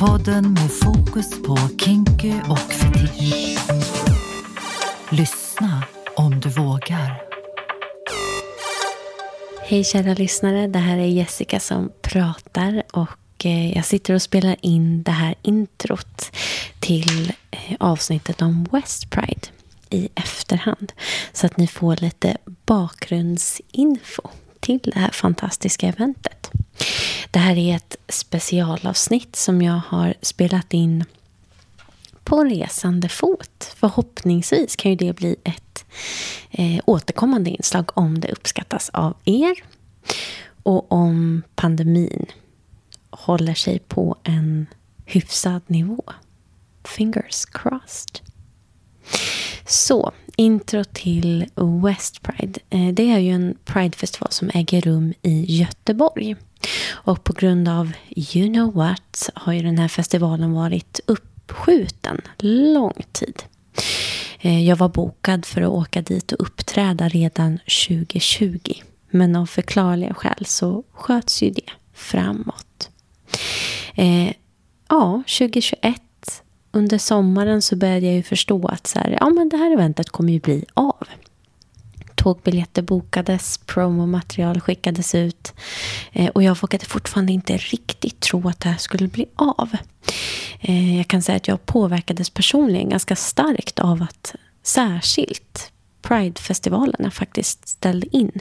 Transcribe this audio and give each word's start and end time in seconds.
Podden 0.00 0.52
med 0.52 0.70
fokus 0.70 1.42
på 1.42 1.56
kinky 1.56 2.32
och 2.48 2.58
fetisch. 2.58 3.58
Lyssna 5.10 5.84
om 6.14 6.40
du 6.40 6.48
vågar. 6.48 7.22
Hej 9.62 9.84
kära 9.84 10.14
lyssnare, 10.14 10.66
det 10.66 10.78
här 10.78 10.98
är 10.98 11.06
Jessica 11.06 11.60
som 11.60 11.92
pratar 12.02 12.82
och 12.92 13.44
eh, 13.44 13.72
jag 13.76 13.84
sitter 13.84 14.14
och 14.14 14.22
spelar 14.22 14.56
in 14.60 15.02
det 15.02 15.10
här 15.10 15.34
introt 15.42 16.36
till 16.80 17.32
eh, 17.50 17.76
avsnittet 17.80 18.42
om 18.42 18.68
West 18.72 19.10
Pride 19.10 19.48
i 19.90 20.08
efterhand. 20.14 20.92
Så 21.32 21.46
att 21.46 21.56
ni 21.56 21.66
får 21.66 21.96
lite 21.96 22.36
bakgrundsinfo 22.66 24.30
till 24.78 24.92
det 24.92 25.00
här 25.00 25.10
fantastiska 25.10 25.88
eventet. 25.88 26.50
Det 27.30 27.38
här 27.38 27.58
är 27.58 27.76
ett 27.76 27.96
specialavsnitt 28.08 29.36
som 29.36 29.62
jag 29.62 29.80
har 29.86 30.14
spelat 30.22 30.74
in 30.74 31.04
på 32.24 32.44
resande 32.44 33.08
fot. 33.08 33.74
Förhoppningsvis 33.76 34.76
kan 34.76 34.90
ju 34.90 34.96
det 34.96 35.12
bli 35.12 35.36
ett 35.44 35.84
eh, 36.50 36.80
återkommande 36.86 37.50
inslag 37.50 37.90
om 37.94 38.20
det 38.20 38.32
uppskattas 38.32 38.90
av 38.90 39.16
er. 39.24 39.64
Och 40.62 40.92
om 40.92 41.42
pandemin 41.54 42.26
håller 43.10 43.54
sig 43.54 43.78
på 43.78 44.16
en 44.22 44.66
hyfsad 45.04 45.62
nivå. 45.66 46.04
Fingers 46.84 47.44
crossed. 47.44 48.20
Så, 49.66 50.12
intro 50.40 50.84
till 50.84 51.46
West 51.84 52.22
Pride. 52.22 52.60
Eh, 52.70 52.88
det 52.88 53.10
är 53.10 53.18
ju 53.18 53.30
en 53.30 53.54
Pride-festival 53.64 54.32
som 54.32 54.50
äger 54.54 54.80
rum 54.80 55.14
i 55.22 55.58
Göteborg. 55.58 56.36
Och 56.90 57.24
på 57.24 57.32
grund 57.32 57.68
av 57.68 57.92
you 58.16 58.52
know 58.52 58.74
what 58.74 59.30
har 59.34 59.52
ju 59.52 59.62
den 59.62 59.78
här 59.78 59.88
festivalen 59.88 60.52
varit 60.52 61.00
uppskjuten 61.06 62.20
lång 62.38 63.02
tid. 63.12 63.42
Eh, 64.40 64.68
jag 64.68 64.76
var 64.76 64.88
bokad 64.88 65.46
för 65.46 65.62
att 65.62 65.68
åka 65.68 66.02
dit 66.02 66.32
och 66.32 66.46
uppträda 66.46 67.08
redan 67.08 67.58
2020. 67.86 68.58
Men 69.10 69.36
av 69.36 69.46
förklarliga 69.46 70.14
skäl 70.14 70.46
så 70.46 70.84
sköts 70.92 71.42
ju 71.42 71.50
det 71.50 71.70
framåt. 71.94 72.90
Eh, 73.94 74.32
ja, 74.88 75.22
2021 75.26 76.02
under 76.72 76.98
sommaren 76.98 77.62
så 77.62 77.76
började 77.76 78.06
jag 78.06 78.14
ju 78.14 78.22
förstå 78.22 78.66
att 78.66 78.86
så 78.86 78.98
här, 78.98 79.16
ja, 79.20 79.30
men 79.30 79.48
det 79.48 79.56
här 79.56 79.72
eventet 79.72 80.10
kommer 80.10 80.32
ju 80.32 80.40
bli 80.40 80.64
av. 80.74 81.08
Tågbiljetter 82.14 82.82
bokades, 82.82 83.58
promomaterial 83.58 84.60
skickades 84.60 85.14
ut 85.14 85.52
eh, 86.12 86.28
och 86.28 86.42
jag 86.42 86.60
vågade 86.60 86.84
fortfarande 86.84 87.32
inte 87.32 87.56
riktigt 87.56 88.20
tro 88.20 88.48
att 88.48 88.60
det 88.60 88.68
här 88.68 88.78
skulle 88.78 89.08
bli 89.08 89.26
av. 89.36 89.68
Eh, 90.60 90.96
jag 90.96 91.08
kan 91.08 91.22
säga 91.22 91.36
att 91.36 91.48
jag 91.48 91.66
påverkades 91.66 92.30
personligen 92.30 92.88
ganska 92.88 93.16
starkt 93.16 93.78
av 93.78 94.02
att 94.02 94.34
särskilt 94.62 95.72
Pride-festivalerna 96.02 97.10
faktiskt 97.10 97.68
ställde 97.68 98.16
in. 98.16 98.40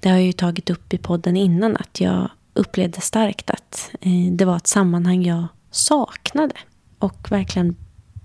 Det 0.00 0.08
har 0.08 0.16
jag 0.16 0.26
ju 0.26 0.32
tagit 0.32 0.70
upp 0.70 0.94
i 0.94 0.98
podden 0.98 1.36
innan 1.36 1.76
att 1.76 2.00
jag 2.00 2.30
upplevde 2.54 3.00
starkt 3.00 3.50
att 3.50 3.90
eh, 4.00 4.32
det 4.32 4.44
var 4.44 4.56
ett 4.56 4.66
sammanhang 4.66 5.24
jag 5.24 5.46
saknade 5.70 6.54
och 6.98 7.32
verkligen 7.32 7.76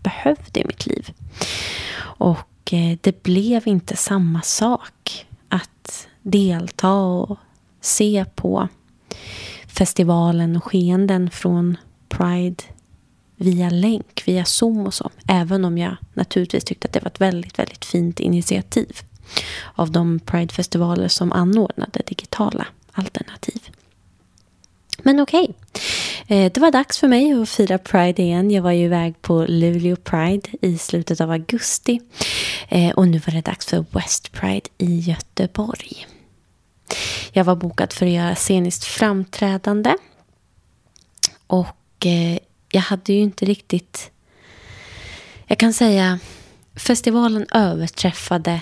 behövde 0.03 0.59
i 0.59 0.65
mitt 0.65 0.85
liv. 0.85 1.13
Och 1.99 2.73
eh, 2.73 2.97
det 3.01 3.23
blev 3.23 3.67
inte 3.67 3.95
samma 3.95 4.41
sak 4.41 5.25
att 5.49 6.07
delta 6.21 6.93
och 6.93 7.37
se 7.81 8.25
på 8.35 8.67
festivalen 9.67 10.55
och 10.55 10.63
skeenden 10.63 11.29
från 11.29 11.77
Pride 12.09 12.63
via 13.35 13.69
länk, 13.69 14.23
via 14.25 14.45
Zoom 14.45 14.85
och 14.85 14.93
så. 14.93 15.09
Även 15.27 15.65
om 15.65 15.77
jag 15.77 15.95
naturligtvis 16.13 16.63
tyckte 16.63 16.87
att 16.87 16.93
det 16.93 16.99
var 16.99 17.07
ett 17.07 17.21
väldigt, 17.21 17.59
väldigt 17.59 17.85
fint 17.85 18.19
initiativ 18.19 18.97
av 19.75 19.91
de 19.91 20.19
Pride-festivaler 20.19 21.07
som 21.07 21.31
anordnade 21.31 22.01
digitala 22.05 22.67
alternativ. 22.91 23.61
Men 25.03 25.19
okej, 25.19 25.43
okay. 25.43 25.81
Eh, 26.31 26.51
det 26.51 26.57
var 26.57 26.71
dags 26.71 26.97
för 26.97 27.07
mig 27.07 27.41
att 27.41 27.49
fira 27.49 27.77
Pride 27.77 28.21
igen. 28.21 28.51
Jag 28.51 28.61
var 28.61 28.71
ju 28.71 28.85
iväg 28.85 29.21
på 29.21 29.45
Luleå 29.47 29.95
Pride 29.95 30.49
i 30.61 30.77
slutet 30.77 31.21
av 31.21 31.31
augusti. 31.31 32.01
Eh, 32.69 32.91
och 32.91 33.07
nu 33.07 33.17
var 33.25 33.33
det 33.33 33.41
dags 33.41 33.65
för 33.65 33.85
West 33.91 34.31
Pride 34.31 34.69
i 34.77 34.99
Göteborg. 34.99 36.07
Jag 37.31 37.43
var 37.43 37.55
bokad 37.55 37.93
för 37.93 38.05
att 38.05 38.11
göra 38.11 38.35
sceniskt 38.35 38.83
framträdande. 38.83 39.95
Och 41.47 42.05
eh, 42.05 42.37
jag 42.71 42.81
hade 42.81 43.13
ju 43.13 43.19
inte 43.19 43.45
riktigt... 43.45 44.11
Jag 45.45 45.57
kan 45.57 45.73
säga 45.73 46.19
festivalen 46.75 47.45
överträffade 47.53 48.61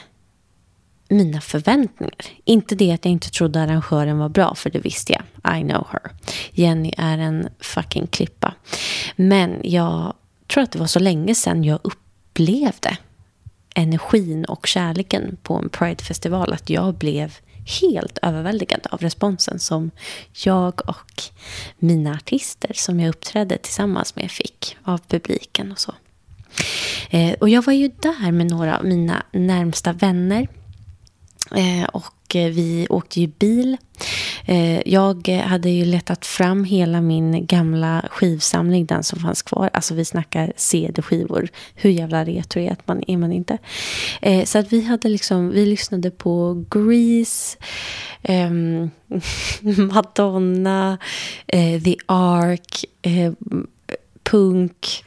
mina 1.10 1.42
förväntningar. 1.42 2.26
Inte 2.46 2.76
det 2.76 2.92
att 2.92 3.06
jag 3.06 3.12
inte 3.12 3.32
trodde 3.32 3.62
arrangören 3.62 4.18
var 4.18 4.30
bra, 4.30 4.56
för 4.56 4.70
det 4.70 4.80
visste 4.80 5.14
jag. 5.14 5.60
I 5.60 5.62
know 5.64 5.88
her. 5.92 6.12
Jenny 6.52 6.94
är 6.98 7.18
en 7.18 7.50
fucking 7.60 8.08
klippa. 8.08 8.54
Men 9.16 9.62
jag 9.64 10.14
tror 10.48 10.64
att 10.64 10.72
det 10.72 10.80
var 10.80 10.88
så 10.88 11.00
länge 11.00 11.36
sedan 11.36 11.64
jag 11.64 11.80
upplevde 11.84 12.98
energin 13.76 14.46
och 14.46 14.68
kärleken 14.68 15.38
på 15.44 15.56
en 15.56 15.70
Pride-festival 15.70 16.54
att 16.54 16.70
jag 16.70 16.96
blev 16.96 17.38
helt 17.82 18.18
överväldigad 18.22 18.88
av 18.92 19.00
responsen 19.00 19.60
som 19.60 19.92
jag 20.46 20.90
och 20.90 21.24
mina 21.78 22.14
artister 22.14 22.72
som 22.74 23.00
jag 23.00 23.10
uppträdde 23.10 23.58
tillsammans 23.58 24.16
med 24.16 24.32
fick 24.32 24.78
av 24.84 24.98
publiken 25.08 25.72
och 25.72 25.80
så. 25.80 25.94
Eh, 27.10 27.34
och 27.34 27.50
jag 27.50 27.62
var 27.62 27.74
ju 27.74 27.88
där 27.88 28.32
med 28.32 28.52
några 28.52 28.78
av 28.78 28.86
mina 28.86 29.24
närmsta 29.32 29.94
vänner 29.94 30.48
Eh, 31.56 31.84
och 31.84 32.36
eh, 32.36 32.50
vi 32.50 32.88
åkte 32.90 33.22
ju 33.22 33.28
bil. 33.28 33.78
Eh, 34.46 34.88
jag 34.88 35.28
hade 35.28 35.70
ju 35.70 35.86
letat 35.86 36.26
fram 36.26 36.64
hela 36.64 37.02
min 37.02 37.46
gamla 37.46 38.06
skivsamling, 38.12 38.86
den 38.86 39.04
som 39.04 39.20
fanns 39.20 39.42
kvar. 39.42 39.70
Alltså 39.74 39.94
vi 39.94 40.06
snackar 40.06 40.54
CD-skivor. 40.56 41.50
Hur 41.76 41.90
jävla 41.90 42.26
retro 42.26 42.62
är 42.62 42.76
man, 42.86 43.04
är 43.08 43.18
man 43.18 43.32
inte? 43.32 43.58
Så 44.46 44.60
att 44.60 44.74
vi 44.74 44.82
hade 44.82 45.10
liksom, 45.10 45.50
vi 45.50 45.66
lyssnade 45.66 46.12
på 46.12 46.64
Grease, 46.70 47.58
ehm, 48.22 48.90
Madonna, 49.94 50.98
The 51.84 51.96
Ark, 52.06 52.86
punk 54.24 55.04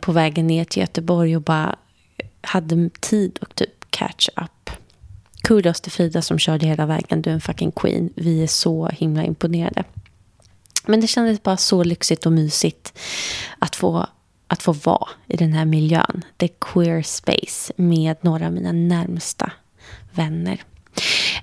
på 0.00 0.12
vägen 0.12 0.46
ner 0.46 0.64
till 0.64 0.80
Göteborg 0.80 1.36
och 1.36 1.42
bara 1.42 1.76
hade 2.40 2.90
tid 3.00 3.38
och 3.40 3.54
typ 3.54 3.90
catch 3.90 4.28
up. 4.36 4.53
Kudos 5.44 5.80
till 5.80 5.92
Frida 5.92 6.22
som 6.22 6.38
körde 6.38 6.66
hela 6.66 6.86
vägen. 6.86 7.22
Du 7.22 7.30
är 7.30 7.34
en 7.34 7.40
fucking 7.40 7.72
queen. 7.72 8.10
Vi 8.16 8.42
är 8.42 8.46
så 8.46 8.88
himla 8.88 9.24
imponerade. 9.24 9.84
Men 10.86 11.00
det 11.00 11.06
kändes 11.06 11.42
bara 11.42 11.56
så 11.56 11.84
lyxigt 11.84 12.26
och 12.26 12.32
mysigt 12.32 12.98
att 13.58 13.76
få, 13.76 14.06
att 14.46 14.62
få 14.62 14.72
vara 14.72 15.08
i 15.28 15.36
den 15.36 15.52
här 15.52 15.64
miljön. 15.64 16.24
The 16.36 16.48
queer 16.48 17.02
space 17.02 17.72
med 17.76 18.16
några 18.20 18.46
av 18.46 18.52
mina 18.52 18.72
närmsta 18.72 19.52
vänner. 20.10 20.62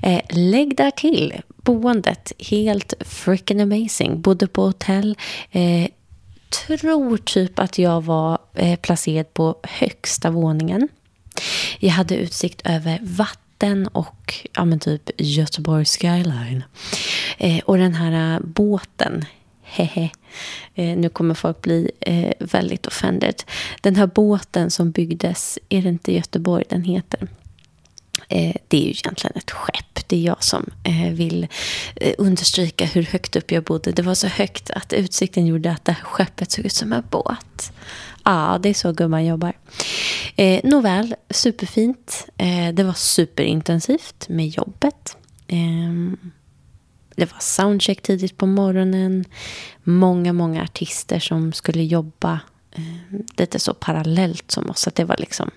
Eh, 0.01 0.21
lägg 0.29 0.77
där 0.77 0.91
till 0.91 1.41
boendet. 1.47 2.31
Helt 2.39 2.93
freaking 2.99 3.61
amazing. 3.61 4.21
Bodde 4.21 4.47
på 4.47 4.61
hotell. 4.61 5.17
Eh, 5.51 5.87
tror 6.67 7.17
typ 7.17 7.59
att 7.59 7.77
jag 7.77 8.03
var 8.03 8.37
eh, 8.53 8.79
placerad 8.79 9.33
på 9.33 9.55
högsta 9.63 10.29
våningen. 10.31 10.87
Jag 11.79 11.91
hade 11.91 12.15
utsikt 12.15 12.61
över 12.65 12.99
vatten 13.01 13.50
vatten 13.61 13.87
och 13.87 14.47
ja, 14.53 14.65
men 14.65 14.79
typ 14.79 15.09
Göteborg 15.17 15.85
skyline. 15.85 16.63
Eh, 17.37 17.59
och 17.59 17.77
den 17.77 17.93
här 17.93 18.35
eh, 18.35 18.39
båten, 18.43 19.25
hehe. 19.63 20.09
Eh, 20.75 20.97
nu 20.97 21.09
kommer 21.09 21.33
folk 21.33 21.61
bli 21.61 21.91
eh, 21.99 22.33
väldigt 22.39 22.85
offended. 22.85 23.43
Den 23.81 23.95
här 23.95 24.07
båten 24.07 24.71
som 24.71 24.91
byggdes, 24.91 25.59
är 25.69 25.81
det 25.81 25.89
inte 25.89 26.13
Göteborg 26.13 26.63
den 26.69 26.83
heter? 26.83 27.27
Eh, 28.29 28.55
det 28.67 28.77
är 28.77 28.83
ju 28.83 28.89
egentligen 28.89 29.37
ett 29.37 29.51
skepp. 29.51 30.07
Det 30.07 30.15
är 30.15 30.21
jag 30.21 30.43
som 30.43 30.69
eh, 30.83 31.13
vill 31.13 31.47
understryka 32.17 32.85
hur 32.85 33.03
högt 33.03 33.35
upp 33.35 33.51
jag 33.51 33.63
bodde. 33.63 33.91
Det 33.91 34.01
var 34.01 34.15
så 34.15 34.27
högt 34.27 34.71
att 34.71 34.93
utsikten 34.93 35.45
gjorde 35.45 35.71
att 35.71 35.85
det 35.85 35.91
här 35.91 36.03
skeppet 36.03 36.51
såg 36.51 36.65
ut 36.65 36.73
som 36.73 36.93
en 36.93 37.03
båt. 37.09 37.71
Ja, 38.23 38.59
det 38.61 38.69
är 38.69 38.73
så 38.73 38.91
gumman 38.91 39.25
jobbar. 39.25 39.53
Eh, 40.35 40.61
nåväl, 40.63 41.15
superfint. 41.29 42.27
Eh, 42.37 42.73
det 42.73 42.83
var 42.83 42.93
superintensivt 42.93 44.29
med 44.29 44.47
jobbet. 44.47 45.17
Eh, 45.47 45.91
det 47.15 47.31
var 47.31 47.39
soundcheck 47.39 48.01
tidigt 48.01 48.37
på 48.37 48.45
morgonen. 48.45 49.25
Många, 49.83 50.33
många 50.33 50.63
artister 50.63 51.19
som 51.19 51.53
skulle 51.53 51.83
jobba 51.83 52.39
eh, 52.71 53.19
lite 53.37 53.59
så 53.59 53.73
parallellt 53.73 54.51
som 54.51 54.69
oss. 54.69 54.87
Att 54.87 54.95
det 54.95 55.05
var 55.05 55.17
liksom, 55.19 55.51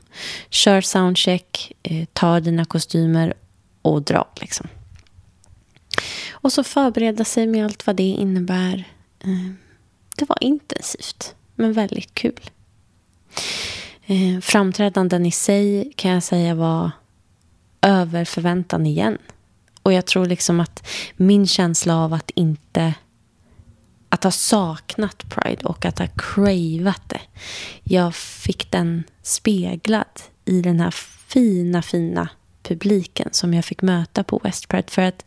kör 0.51 0.81
soundcheck, 0.81 1.73
eh, 1.83 2.05
ta 2.13 2.41
dina 2.41 2.65
kostymer 2.65 3.35
och 3.83 4.03
dra 4.03 4.29
liksom. 4.41 4.69
Och 6.31 6.53
så 6.53 6.65
förbereda 6.65 7.25
sig 7.25 7.47
med 7.47 7.65
allt 7.65 7.87
vad 7.87 7.97
det 7.97 8.03
innebär. 8.03 8.85
Eh, 9.21 9.51
det 10.17 10.29
var 10.29 10.39
intensivt, 10.41 11.35
men 11.55 11.73
väldigt 11.73 12.15
kul. 12.15 12.51
Eh, 14.07 14.41
framträdanden 14.41 15.27
i 15.27 15.31
sig 15.31 15.93
kan 15.97 16.11
jag 16.11 16.23
säga 16.23 16.55
var 16.55 16.91
över 17.83 18.25
förväntan 18.25 18.87
igen. 18.87 19.19
Och 19.83 19.93
jag 19.93 20.07
tror 20.07 20.27
liksom 20.27 20.61
att 20.61 20.87
min 21.17 21.47
känsla 21.47 21.97
av 21.97 22.13
att 22.13 22.31
inte 22.31 22.95
att 24.09 24.25
ha 24.25 24.31
saknat 24.31 25.25
Pride 25.29 25.65
och 25.65 25.85
att 25.85 25.99
ha 25.99 26.07
cravat 26.07 27.03
det. 27.09 27.21
Jag 27.85 28.15
fick 28.15 28.71
den 28.71 29.05
speglad 29.23 30.21
i 30.45 30.61
den 30.61 30.81
här 30.81 30.91
fina, 31.29 31.83
fina 31.83 32.29
publiken 32.63 33.29
som 33.33 33.55
jag 33.55 33.65
fick 33.65 33.83
möta 33.83 34.25
på 34.25 34.41
West 34.45 34.69
Pride. 34.69 34.91
För 34.91 35.03
att 35.03 35.25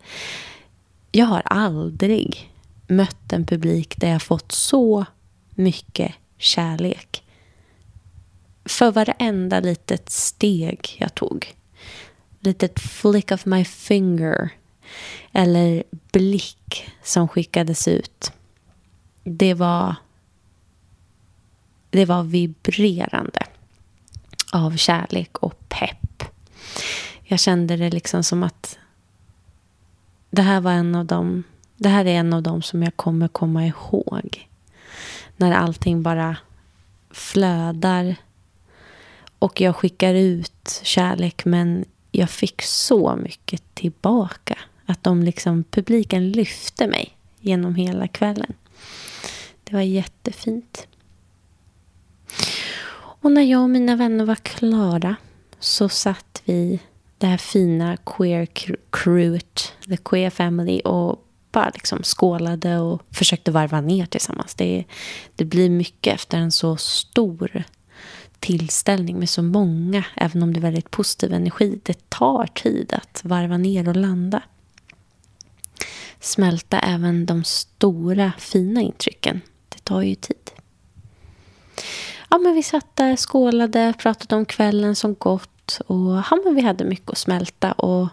jag 1.11 1.25
har 1.25 1.41
aldrig 1.45 2.51
mött 2.87 3.33
en 3.33 3.45
publik 3.45 3.97
där 3.97 4.09
jag 4.09 4.21
fått 4.21 4.51
så 4.51 5.05
mycket 5.49 6.13
kärlek. 6.37 7.23
För 8.67 8.91
varenda 8.91 9.59
litet 9.59 10.09
steg 10.09 10.97
jag 10.99 11.15
tog. 11.15 11.55
Litet 12.39 12.79
flick 12.79 13.31
of 13.31 13.45
my 13.45 13.65
finger. 13.65 14.49
Eller 15.31 15.83
blick 16.11 16.89
som 17.03 17.27
skickades 17.27 17.87
ut. 17.87 18.31
Det 19.23 19.53
var, 19.53 19.95
det 21.89 22.05
var 22.05 22.23
vibrerande 22.23 23.43
av 24.51 24.77
kärlek 24.77 25.37
och 25.37 25.69
pepp. 25.69 26.23
Jag 27.23 27.39
kände 27.39 27.77
det 27.77 27.89
liksom 27.89 28.23
som 28.23 28.43
att 28.43 28.77
det 30.29 30.41
här 30.41 30.61
var 30.61 30.71
en 30.71 30.95
av 30.95 31.05
dem 31.05 31.43
det 31.77 31.89
här 31.89 32.05
är 32.05 32.19
en 32.19 32.33
av 32.33 32.43
dem 32.43 32.61
som 32.61 32.83
jag 32.83 32.95
kommer 32.95 33.27
komma 33.27 33.65
ihåg. 33.65 34.49
När 35.37 35.51
allting 35.51 36.03
bara 36.03 36.37
flödar 37.11 38.15
och 39.39 39.61
jag 39.61 39.75
skickar 39.75 40.13
ut 40.13 40.81
kärlek 40.83 41.45
men 41.45 41.85
jag 42.11 42.29
fick 42.29 42.61
så 42.61 43.15
mycket 43.15 43.63
tillbaka. 43.73 44.57
Att 44.85 45.03
de 45.03 45.23
liksom, 45.23 45.63
publiken 45.63 46.31
lyfte 46.31 46.87
mig 46.87 47.17
genom 47.39 47.75
hela 47.75 48.07
kvällen. 48.07 48.53
Det 49.63 49.73
var 49.73 49.81
jättefint. 49.81 50.87
Och 52.97 53.31
när 53.31 53.41
jag 53.41 53.61
och 53.61 53.69
mina 53.69 53.95
vänner 53.95 54.25
var 54.25 54.35
klara 54.35 55.15
så 55.59 55.89
satt 55.89 56.41
vi, 56.45 56.79
det 57.17 57.27
här 57.27 57.37
fina 57.37 57.97
queer 57.97 58.47
crewet, 58.89 59.73
the 59.87 59.97
queer 59.97 60.29
family, 60.29 60.79
och 60.79 61.23
bara 61.51 61.71
liksom 61.73 62.03
skålade 62.03 62.79
och 62.79 63.01
försökte 63.11 63.51
varva 63.51 63.81
ner 63.81 64.05
tillsammans. 64.05 64.55
Det, 64.55 64.85
det 65.35 65.45
blir 65.45 65.69
mycket 65.69 66.15
efter 66.15 66.37
en 66.37 66.51
så 66.51 66.77
stor 66.77 67.63
tillställning 68.47 69.19
med 69.19 69.29
så 69.29 69.43
många, 69.43 70.05
även 70.15 70.43
om 70.43 70.53
det 70.53 70.59
är 70.59 70.61
väldigt 70.61 70.91
positiv 70.91 71.33
energi. 71.33 71.79
Det 71.83 72.09
tar 72.09 72.47
tid 72.47 72.93
att 72.93 73.21
varva 73.23 73.57
ner 73.57 73.89
och 73.89 73.95
landa. 73.95 74.41
Smälta 76.19 76.79
även 76.79 77.25
de 77.25 77.43
stora, 77.43 78.31
fina 78.39 78.81
intrycken. 78.81 79.41
Det 79.69 79.83
tar 79.83 80.01
ju 80.01 80.15
tid. 80.15 80.51
Ja, 82.29 82.37
men 82.37 82.53
vi 82.53 82.63
satt 82.63 82.95
där, 82.95 83.15
skålade, 83.15 83.93
pratade 83.99 84.35
om 84.35 84.45
kvällen 84.45 84.95
som 84.95 85.13
gått 85.13 85.79
och 85.87 86.13
ja, 86.13 86.39
men 86.45 86.55
vi 86.55 86.61
hade 86.61 86.83
mycket 86.83 87.09
att 87.09 87.17
smälta. 87.17 87.71
Och 87.71 88.07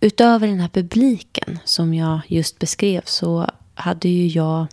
Utöver 0.00 0.46
den 0.46 0.60
här 0.60 0.68
publiken 0.68 1.58
som 1.64 1.94
jag 1.94 2.20
just 2.26 2.58
beskrev 2.58 3.02
så 3.04 3.50
hade 3.74 4.08
ju 4.08 4.26
jag... 4.26 4.66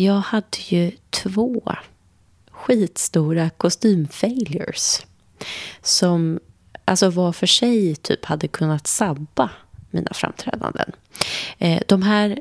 Jag 0.00 0.20
hade 0.20 0.58
ju 0.68 0.92
två 1.10 1.62
skitstora 2.50 3.50
kostymfailures 3.50 5.06
som 5.82 6.40
alltså 6.84 7.10
var 7.10 7.32
för 7.32 7.46
sig 7.46 7.96
typ 7.96 8.24
hade 8.24 8.48
kunnat 8.48 8.86
sabba 8.86 9.50
mina 9.90 10.10
framträdanden. 10.14 10.92
Eh, 11.58 11.82
de 11.88 12.02
här 12.02 12.40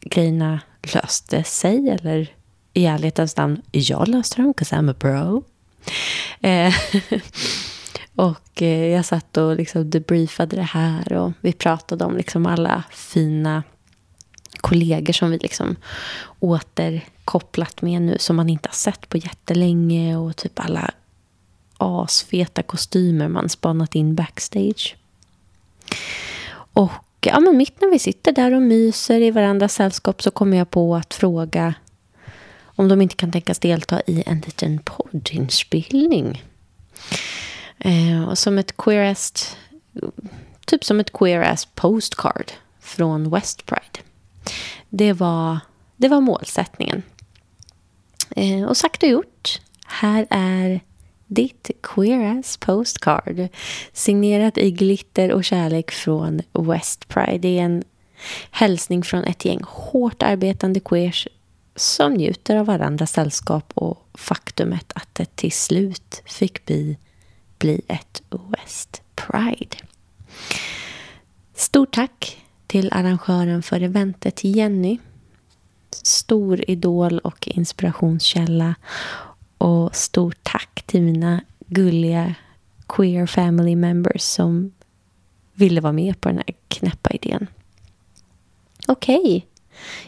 grejerna 0.00 0.60
löste 0.94 1.44
sig, 1.44 1.88
eller 1.88 2.28
i 2.72 2.86
ärlighetens 2.86 3.36
namn, 3.36 3.62
jag 3.72 4.08
löste 4.08 4.42
dem, 4.42 4.54
'cause 4.54 4.76
I'm 4.76 4.90
a 4.90 4.94
bro. 4.98 5.44
Eh, 6.40 6.74
och 8.14 8.62
eh, 8.62 8.86
jag 8.86 9.04
satt 9.04 9.36
och 9.36 9.56
liksom 9.56 9.90
debriefade 9.90 10.56
det 10.56 10.62
här 10.62 11.12
och 11.12 11.32
vi 11.40 11.52
pratade 11.52 12.04
om 12.04 12.16
liksom 12.16 12.46
alla 12.46 12.82
fina 12.90 13.62
kollegor 14.62 15.12
som 15.12 15.30
vi 15.30 15.38
liksom 15.38 15.76
återkopplat 16.40 17.82
med 17.82 18.02
nu 18.02 18.16
som 18.18 18.36
man 18.36 18.48
inte 18.48 18.68
har 18.68 18.74
sett 18.74 19.08
på 19.08 19.16
jättelänge 19.16 20.16
och 20.16 20.36
typ 20.36 20.60
alla 20.60 20.90
asfeta 21.78 22.62
kostymer 22.62 23.28
man 23.28 23.48
spanat 23.48 23.94
in 23.94 24.14
backstage. 24.14 24.96
Och 26.72 27.26
ja, 27.26 27.40
men 27.40 27.56
mitt 27.56 27.80
när 27.80 27.90
vi 27.90 27.98
sitter 27.98 28.32
där 28.32 28.54
och 28.54 28.62
myser 28.62 29.20
i 29.20 29.30
varandras 29.30 29.74
sällskap 29.74 30.22
så 30.22 30.30
kommer 30.30 30.56
jag 30.56 30.70
på 30.70 30.96
att 30.96 31.14
fråga 31.14 31.74
om 32.64 32.88
de 32.88 33.00
inte 33.00 33.16
kan 33.16 33.32
tänkas 33.32 33.58
delta 33.58 34.00
i 34.06 34.22
en 34.26 34.40
liten 34.40 34.78
poddinspelning. 34.84 36.42
Eh, 37.78 38.28
och 38.28 38.38
som 38.38 38.58
ett 38.58 38.76
queerest, 38.76 39.56
typ 40.66 40.84
som 40.84 41.00
ett 41.00 41.12
queerest 41.12 41.74
postcard 41.74 42.52
från 42.80 43.30
West 43.30 43.66
Pride. 43.66 43.91
Det 44.94 45.12
var, 45.12 45.58
det 45.96 46.08
var 46.08 46.20
målsättningen. 46.20 47.02
Eh, 48.30 48.64
och 48.64 48.76
sagt 48.76 49.02
och 49.02 49.08
gjort. 49.08 49.60
Här 49.86 50.26
är 50.30 50.80
ditt 51.26 51.70
queer 51.82 52.58
postcard. 52.58 53.48
Signerat 53.92 54.58
i 54.58 54.70
glitter 54.70 55.32
och 55.32 55.44
kärlek 55.44 55.90
från 55.90 56.42
West 56.52 57.08
Pride. 57.08 57.38
Det 57.38 57.58
är 57.58 57.62
en 57.62 57.84
hälsning 58.50 59.02
från 59.02 59.24
ett 59.24 59.44
gäng 59.44 59.60
hårt 59.66 60.22
arbetande 60.22 60.80
queers 60.80 61.28
som 61.76 62.14
njuter 62.14 62.56
av 62.56 62.66
varandras 62.66 63.12
sällskap 63.12 63.72
och 63.74 64.08
faktumet 64.14 64.92
att 64.94 65.14
det 65.14 65.36
till 65.36 65.52
slut 65.52 66.22
fick 66.26 66.64
bli 66.64 66.96
bli 67.58 67.80
ett 67.88 68.22
West 68.30 69.02
Pride. 69.14 69.76
Stort 71.54 71.94
tack 71.94 72.41
till 72.72 72.92
arrangören 72.92 73.62
för 73.62 73.82
eventet 73.82 74.44
Jenny. 74.44 74.98
Stor 75.90 76.70
idol 76.70 77.18
och 77.18 77.48
inspirationskälla. 77.48 78.74
Och 79.58 79.96
stort 79.96 80.38
tack 80.42 80.82
till 80.86 81.02
mina 81.02 81.40
gulliga 81.66 82.34
queer 82.88 83.26
family 83.26 83.76
members 83.76 84.22
som 84.22 84.72
ville 85.54 85.80
vara 85.80 85.92
med 85.92 86.20
på 86.20 86.28
den 86.28 86.38
här 86.38 86.54
knäppa 86.68 87.10
idén. 87.10 87.46
Okej, 88.86 89.18
okay. 89.20 89.42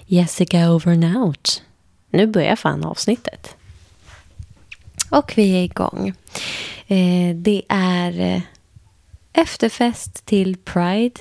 Jessica 0.07 0.71
over 0.71 0.93
and 0.93 1.17
out. 1.17 1.63
Nu 2.11 2.27
börjar 2.27 2.57
fan 2.57 2.85
avsnittet. 2.85 3.57
Och 5.11 5.33
vi 5.37 5.57
är 5.57 5.65
igång. 5.65 6.09
Eh, 6.87 7.37
det 7.37 7.63
är 7.69 8.21
eh, 8.21 8.43
efterfest 9.35 10.27
till 10.27 10.57
Pride 10.57 11.21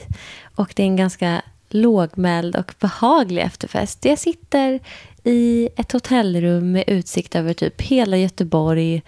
och 0.56 0.74
det 0.76 0.84
är 0.84 0.88
en 0.88 0.96
ganska 0.96 1.42
lågmäld 1.70 2.56
och 2.56 2.74
behaglig 2.80 3.42
efterfest. 3.42 4.06
Jag 4.06 4.20
sitter 4.20 4.80
i 5.24 5.70
ett 5.76 5.92
hotellrum 5.92 6.72
med 6.72 6.84
utsikt 6.88 7.36
över 7.36 7.54
typ 7.54 7.82
hela 7.82 8.18
Göteborg. 8.18 9.02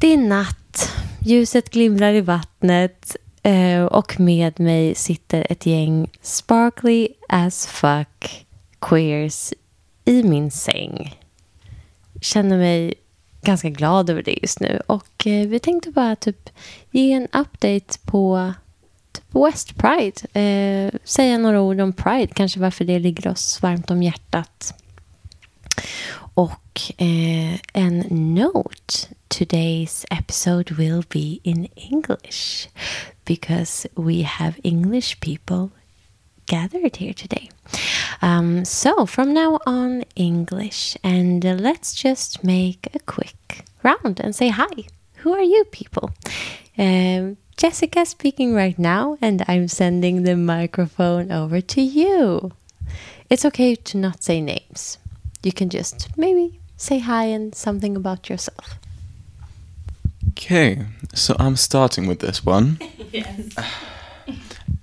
Det 0.00 0.12
är 0.12 0.16
natt, 0.16 0.92
ljuset 1.26 1.70
glimrar 1.70 2.12
i 2.12 2.20
vattnet 2.20 3.16
eh, 3.42 3.84
och 3.84 4.20
med 4.20 4.60
mig 4.60 4.94
sitter 4.94 5.46
ett 5.50 5.66
gäng 5.66 6.10
sparkly 6.22 7.08
as 7.28 7.66
fuck 7.66 8.46
queers 8.78 9.52
i 10.04 10.22
min 10.22 10.50
säng. 10.50 11.18
Känner 12.20 12.56
mig 12.56 12.94
ganska 13.42 13.68
glad 13.68 14.10
över 14.10 14.22
det 14.22 14.38
just 14.42 14.60
nu. 14.60 14.80
Och 14.86 15.26
eh, 15.26 15.48
vi 15.48 15.58
tänkte 15.58 15.90
bara 15.90 16.16
typ 16.16 16.50
ge 16.90 17.12
en 17.12 17.24
update 17.24 17.98
på 18.04 18.52
typ 19.12 19.24
West 19.46 19.76
Pride. 19.76 20.40
Eh, 20.40 21.00
säga 21.04 21.38
några 21.38 21.60
ord 21.60 21.80
om 21.80 21.92
Pride, 21.92 22.32
kanske 22.34 22.60
varför 22.60 22.84
det 22.84 22.98
ligger 22.98 23.30
oss 23.30 23.62
varmt 23.62 23.90
om 23.90 24.02
hjärtat. 24.02 24.74
Och 26.34 26.80
eh, 26.98 27.54
en 27.72 27.98
note. 28.34 28.94
Today's 29.28 30.04
episode 30.10 30.74
will 30.74 31.04
be 31.08 31.38
in 31.42 31.68
English 31.76 32.68
because 33.24 33.88
we 33.94 34.24
have 34.24 34.54
English 34.64 35.20
people 35.20 35.68
gathered 36.46 36.96
here 36.96 37.14
today. 37.14 37.50
Um, 38.22 38.64
so, 38.64 39.06
from 39.06 39.32
now 39.32 39.58
on, 39.66 40.04
English. 40.16 40.96
And 41.02 41.44
uh, 41.44 41.54
let's 41.54 41.94
just 41.94 42.44
make 42.44 42.88
a 42.94 42.98
quick 43.00 43.64
round 43.82 44.20
and 44.20 44.34
say 44.34 44.48
hi. 44.48 44.68
Who 45.16 45.32
are 45.32 45.42
you 45.42 45.64
people? 45.64 46.12
Um, 46.78 47.36
Jessica 47.56 48.06
speaking 48.06 48.54
right 48.54 48.78
now, 48.78 49.18
and 49.20 49.44
I'm 49.46 49.68
sending 49.68 50.22
the 50.22 50.36
microphone 50.36 51.30
over 51.30 51.60
to 51.60 51.82
you. 51.82 52.52
it's 53.28 53.44
okay 53.44 53.74
to 53.74 53.98
not 53.98 54.22
say 54.22 54.40
names. 54.40 54.98
You 55.42 55.52
can 55.52 55.68
just 55.68 56.08
maybe 56.16 56.60
say 56.76 56.98
hi 56.98 57.24
and 57.24 57.54
something 57.54 57.96
about 57.96 58.30
yourself. 58.30 58.78
Okay, 60.30 60.86
so 61.14 61.36
I'm 61.38 61.56
starting 61.56 62.06
with 62.06 62.20
this 62.20 62.44
one. 62.44 62.78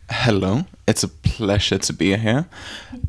Hello, 0.09 0.65
it's 0.87 1.03
a 1.03 1.07
pleasure 1.07 1.77
to 1.77 1.93
be 1.93 2.15
here. 2.15 2.47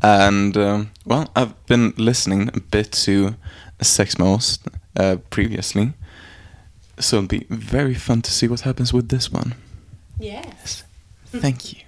And, 0.02 0.56
um, 0.56 0.90
well, 1.04 1.30
I've 1.36 1.54
been 1.66 1.94
listening 1.96 2.50
a 2.54 2.60
bit 2.60 2.92
to 3.04 3.34
Sex 3.80 4.18
med 4.18 4.28
oss 4.28 4.58
uh, 4.96 5.16
previously. 5.30 5.92
So 6.98 7.18
it'll 7.18 7.28
be 7.28 7.46
very 7.48 7.94
fun 7.94 8.22
to 8.22 8.30
see 8.30 8.48
what 8.48 8.60
happens 8.60 8.92
with 8.92 9.08
this 9.08 9.32
one. 9.32 9.54
Yes. 10.18 10.82
Thank 11.26 11.72
you. 11.72 11.80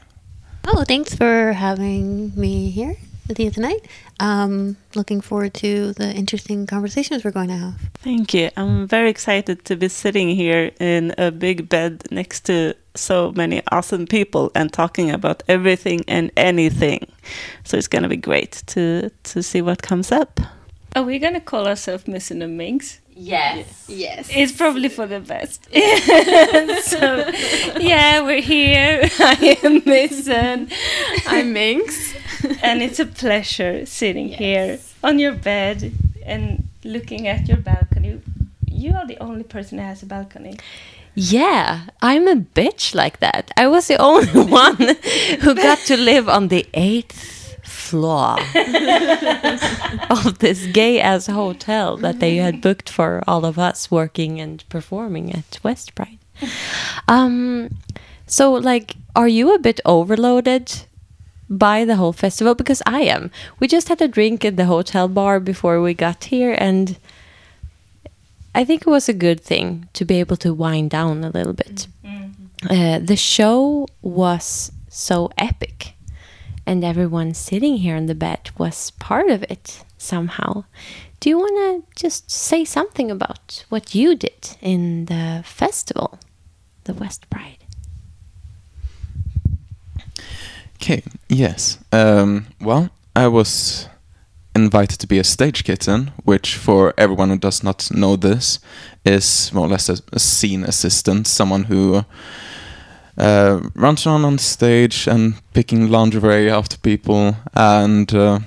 Oh, 0.67 0.85
thanks 0.85 1.15
for 1.15 1.53
having 1.53 2.33
me 2.37 2.71
here 2.71 2.97
with 3.27 3.41
you 3.41 3.51
tonight. 3.51 3.87
Um, 4.21 4.77
looking 4.95 5.21
forward 5.21 5.55
to 5.55 5.93
the 5.95 6.13
interesting 6.13 6.67
conversations 6.67 7.25
we're 7.25 7.31
going 7.31 7.49
to 7.49 7.57
have. 7.57 7.75
Thank 7.95 8.35
you. 8.35 8.51
I'm 8.57 8.87
very 8.87 9.11
excited 9.11 9.65
to 9.65 9.77
be 9.77 9.89
sitting 9.89 10.29
here 10.29 10.71
in 10.79 11.15
a 11.17 11.31
big 11.31 11.69
bed 11.69 12.07
next 12.11 12.41
to 12.47 12.75
so 12.95 13.33
many 13.33 13.63
awesome 13.71 14.07
people 14.07 14.51
and 14.55 14.73
talking 14.73 15.11
about 15.11 15.43
everything 15.49 16.05
and 16.09 16.31
anything. 16.37 17.07
So 17.65 17.77
it's 17.77 17.89
going 17.89 18.03
to 18.03 18.09
be 18.09 18.17
great 18.17 18.63
to 18.69 19.11
to 19.11 19.43
see 19.43 19.63
what 19.63 19.83
comes 19.83 20.13
up. 20.13 20.41
Are 20.97 21.05
we 21.05 21.21
gonna 21.21 21.41
call 21.41 21.69
ourselves 21.69 22.09
Missing 22.09 22.43
and 22.43 22.59
Minx? 22.59 22.99
Yes. 23.15 23.85
Yes. 23.87 24.29
It's 24.33 24.51
probably 24.51 24.89
for 24.89 25.07
the 25.07 25.21
best. 25.21 25.67
so, 26.85 27.31
yeah, 27.79 28.23
we're 28.23 28.41
here. 28.41 29.03
I 29.21 29.59
am 29.63 29.83
Missing. 29.85 30.69
I'm 31.27 31.53
Minx. 31.53 32.15
and 32.63 32.83
it's 32.83 32.99
a 32.99 33.07
pleasure 33.07 33.87
sitting 33.87 34.29
here 34.29 34.81
on 35.05 35.21
your 35.21 35.33
bed 35.33 35.93
and 36.25 36.69
looking 36.83 37.29
at 37.29 37.47
your 37.47 37.59
balcony. 37.59 38.21
You 38.67 38.95
are 38.95 39.07
the 39.07 39.19
only 39.19 39.45
person 39.45 39.79
who 39.79 39.85
has 39.85 40.03
a 40.03 40.07
balcony. 40.07 40.59
Yeah, 41.15 41.87
I'm 42.01 42.29
a 42.29 42.37
bitch 42.37 42.95
like 42.95 43.21
that. 43.21 43.51
I 43.57 43.67
was 43.67 43.89
the 43.89 43.97
only 44.01 44.29
one 44.29 44.97
who 45.41 45.55
got 45.55 45.79
to 45.87 45.97
live 45.97 46.29
on 46.29 46.49
the 46.49 46.67
eighth 46.75 47.41
floor 47.65 48.39
of 50.11 50.39
this 50.39 50.67
gay 50.67 51.01
ass 51.01 51.27
hotel 51.27 51.97
that 51.97 52.21
they 52.21 52.37
had 52.37 52.61
booked 52.61 52.89
for 52.89 53.23
all 53.27 53.45
of 53.45 53.59
us 53.59 53.91
working 53.91 54.41
and 54.41 54.65
performing 54.69 55.35
at 55.35 55.59
West 55.63 55.95
Pride. 55.95 56.19
Um, 57.09 57.71
so, 58.27 58.53
like, 58.53 58.95
are 59.17 59.29
you 59.29 59.55
a 59.55 59.59
bit 59.59 59.81
overloaded 59.85 60.85
by 61.49 61.85
the 61.85 61.97
whole 61.97 62.13
festival? 62.13 62.55
Because 62.55 62.83
I 62.87 63.01
am. 63.01 63.31
We 63.59 63.67
just 63.67 63.89
had 63.89 64.01
a 64.01 64.09
drink 64.09 64.45
at 64.45 64.57
the 64.57 64.67
hotel 64.67 65.09
bar 65.09 65.41
before 65.41 65.81
we 65.83 65.95
got 65.95 66.25
here, 66.25 66.55
and 66.59 66.97
I 68.55 68.65
think 68.65 68.83
it 68.83 68.91
was 68.91 69.09
a 69.09 69.15
good 69.15 69.41
thing 69.41 69.89
to 69.93 70.05
be 70.05 70.21
able 70.21 70.37
to 70.39 70.53
wind 70.53 70.91
down 70.91 71.25
a 71.25 71.31
little 71.31 71.53
bit. 71.53 71.87
Uh, 72.69 72.99
the 72.99 73.17
show 73.17 73.87
was 74.03 74.73
so 74.89 75.31
epic, 75.39 75.95
and 76.67 76.85
everyone 76.85 77.33
sitting 77.33 77.79
here 77.79 77.97
in 77.97 78.07
the 78.07 78.15
bed 78.15 78.51
was 78.59 78.91
part 78.93 79.31
of 79.31 79.43
it 79.45 79.85
somehow. 79.97 80.65
Do 81.21 81.29
you 81.31 81.39
want 81.39 81.87
to 81.97 82.03
just 82.03 82.31
say 82.31 82.65
something 82.65 83.11
about 83.11 83.65
what 83.69 83.95
you 83.95 84.15
did 84.15 84.57
in 84.61 85.07
the 85.07 85.43
festival, 85.45 86.19
the 86.85 86.95
West 86.95 87.29
Pride? 87.31 87.59
Okay, 90.77 91.03
yes. 91.29 91.79
Um, 91.93 92.47
well, 92.61 92.91
I 93.15 93.29
was 93.29 93.87
invited 94.55 94.99
to 95.01 95.07
be 95.07 95.19
a 95.19 95.25
stage 95.25 95.65
kitten, 95.65 96.13
which, 96.25 96.57
for 96.57 96.95
everyone 96.97 97.31
who 97.31 97.39
does 97.39 97.63
not 97.63 97.91
know 97.91 98.17
this, 98.17 98.59
is 99.05 99.53
more 99.53 99.67
or 99.67 99.69
less 99.69 99.89
a, 99.89 99.97
a 100.13 100.19
scene 100.19 100.65
assistant, 100.65 101.27
someone 101.27 101.65
who 101.65 102.05
uh, 103.17 103.61
runs 103.75 104.07
around 104.07 104.25
on 104.25 104.39
stage 104.39 105.07
and 105.07 105.35
picking 105.53 105.89
lingerie 105.89 106.51
after 106.51 106.79
people 106.79 107.37
and 107.55 108.15
uh, 108.15 108.39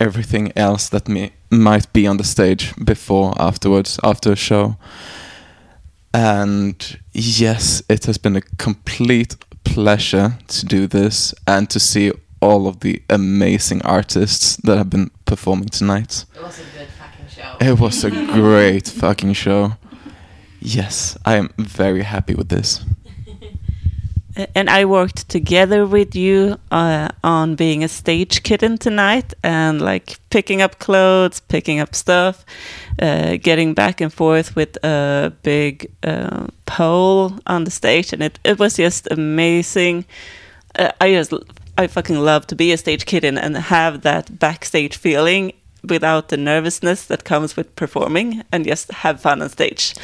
everything 0.00 0.52
else 0.56 0.88
that 0.88 1.08
may, 1.08 1.32
might 1.50 1.92
be 1.92 2.06
on 2.06 2.16
the 2.16 2.24
stage 2.24 2.74
before, 2.84 3.34
afterwards, 3.40 3.98
after 4.02 4.32
a 4.32 4.36
show. 4.36 4.76
And 6.12 6.98
yes, 7.12 7.82
it 7.88 8.06
has 8.06 8.18
been 8.18 8.36
a 8.36 8.42
complete 8.58 9.36
pleasure 9.64 10.38
to 10.48 10.66
do 10.66 10.86
this 10.86 11.34
and 11.46 11.68
to 11.70 11.80
see 11.80 12.12
all 12.40 12.66
of 12.66 12.80
the 12.80 13.02
amazing 13.08 13.82
artists 13.82 14.56
that 14.58 14.76
have 14.76 14.90
been 14.90 15.10
performing 15.24 15.68
tonight. 15.68 16.24
It 16.34 16.42
was 16.42 16.58
a 16.58 16.62
good 16.78 16.88
fucking 16.88 17.28
show. 17.28 17.56
It 17.60 17.80
was 17.80 18.04
a 18.04 18.10
great 18.32 18.88
fucking 18.88 19.34
show. 19.34 19.72
Yes, 20.60 21.16
I 21.24 21.36
am 21.36 21.50
very 21.58 22.02
happy 22.02 22.34
with 22.34 22.48
this. 22.48 22.84
And 24.54 24.68
I 24.68 24.84
worked 24.84 25.30
together 25.30 25.86
with 25.86 26.14
you 26.14 26.58
uh, 26.70 27.08
on 27.24 27.54
being 27.54 27.82
a 27.82 27.88
stage 27.88 28.42
kitten 28.42 28.76
tonight 28.76 29.32
and 29.42 29.80
like 29.80 30.18
picking 30.28 30.60
up 30.60 30.78
clothes, 30.78 31.40
picking 31.40 31.80
up 31.80 31.94
stuff, 31.94 32.44
uh, 33.00 33.36
getting 33.36 33.72
back 33.72 34.02
and 34.02 34.12
forth 34.12 34.54
with 34.54 34.76
a 34.84 35.32
big 35.42 35.90
uh, 36.02 36.48
pole 36.66 37.38
on 37.46 37.64
the 37.64 37.70
stage. 37.70 38.12
And 38.12 38.22
it, 38.22 38.38
it 38.44 38.58
was 38.58 38.76
just 38.76 39.08
amazing. 39.10 40.04
Uh, 40.78 40.92
I 41.00 41.12
just, 41.12 41.32
I 41.78 41.86
fucking 41.86 42.18
love 42.18 42.46
to 42.48 42.54
be 42.54 42.72
a 42.72 42.76
stage 42.76 43.04
kitten 43.04 43.36
and 43.36 43.56
have 43.56 44.02
that 44.02 44.38
backstage 44.38 44.96
feeling 44.96 45.52
without 45.84 46.28
the 46.28 46.36
nervousness 46.36 47.04
that 47.06 47.24
comes 47.24 47.56
with 47.56 47.74
performing 47.76 48.42
and 48.50 48.64
just 48.64 48.90
have 48.92 49.20
fun 49.20 49.42
on 49.42 49.48
stage. 49.48 49.94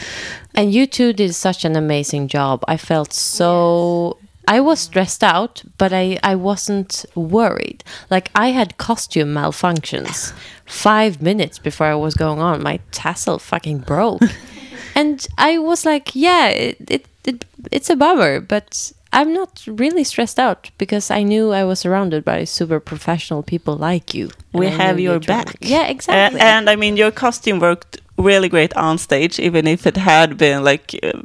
And 0.55 0.73
you 0.73 0.87
two 0.87 1.13
did 1.13 1.35
such 1.35 1.65
an 1.65 1.77
amazing 1.77 2.29
job. 2.29 2.65
I 2.69 2.77
felt 2.77 3.13
so. 3.13 4.19
I 4.47 4.61
was 4.61 4.81
stressed 4.81 5.23
out, 5.23 5.63
but 5.79 5.93
I, 5.93 6.19
I 6.23 6.35
wasn't 6.35 7.05
worried. 7.15 7.85
Like, 8.11 8.31
I 8.35 8.49
had 8.49 8.77
costume 8.77 9.33
malfunctions 9.35 10.33
five 10.67 11.23
minutes 11.23 11.59
before 11.61 11.87
I 11.87 11.95
was 11.95 12.15
going 12.15 12.41
on. 12.41 12.63
My 12.63 12.81
tassel 12.91 13.39
fucking 13.39 13.79
broke. 13.79 14.23
and 14.97 15.27
I 15.39 15.59
was 15.59 15.87
like, 15.87 16.11
yeah, 16.15 16.49
it, 16.49 16.91
it, 16.91 17.07
it, 17.25 17.45
it's 17.71 17.89
a 17.89 17.95
bummer, 17.95 18.41
but 18.41 18.93
I'm 19.13 19.33
not 19.35 19.63
really 19.67 20.05
stressed 20.05 20.39
out 20.39 20.71
because 20.79 21.11
I 21.11 21.23
knew 21.23 21.53
I 21.53 21.65
was 21.65 21.81
surrounded 21.81 22.25
by 22.25 22.45
super 22.45 22.81
professional 22.81 23.43
people 23.43 23.77
like 23.77 24.15
you. 24.15 24.31
We 24.53 24.69
have 24.69 24.99
your 24.99 25.21
back. 25.21 25.57
Yeah, 25.61 25.87
exactly. 25.87 26.41
And, 26.41 26.49
and 26.49 26.71
I 26.71 26.77
mean, 26.77 26.97
your 26.97 27.11
costume 27.11 27.59
worked 27.59 28.01
really 28.17 28.49
great 28.49 28.75
on 28.75 28.99
stage, 28.99 29.39
even 29.39 29.67
if 29.67 29.87
it 29.87 29.97
had 29.97 30.39
been 30.39 30.65
like, 30.65 30.99
uh, 31.03 31.23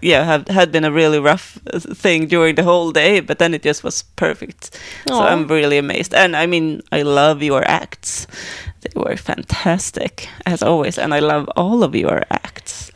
yeah, 0.00 0.24
had, 0.24 0.48
had 0.48 0.70
been 0.70 0.84
a 0.84 0.92
really 0.92 1.18
rough 1.18 1.58
uh, 1.72 1.78
thing 1.78 2.26
during 2.26 2.56
the 2.56 2.62
whole 2.62 2.92
day, 2.92 3.20
but 3.20 3.38
then 3.38 3.54
it 3.54 3.62
just 3.62 3.82
was 3.82 4.02
perfect. 4.16 4.78
So 5.08 5.20
I'm 5.20 5.46
really 5.46 5.78
amazed. 5.78 6.14
And 6.14 6.36
I 6.36 6.46
mean, 6.46 6.82
I 6.92 7.02
love 7.02 7.42
your 7.42 7.66
acts. 7.66 8.26
They 8.82 9.00
were 9.00 9.16
fantastic, 9.16 10.28
as 10.44 10.62
always. 10.62 10.98
And 10.98 11.14
I 11.14 11.20
love 11.20 11.48
all 11.56 11.82
of 11.82 11.94
your 11.94 12.22
acts. 12.30 12.90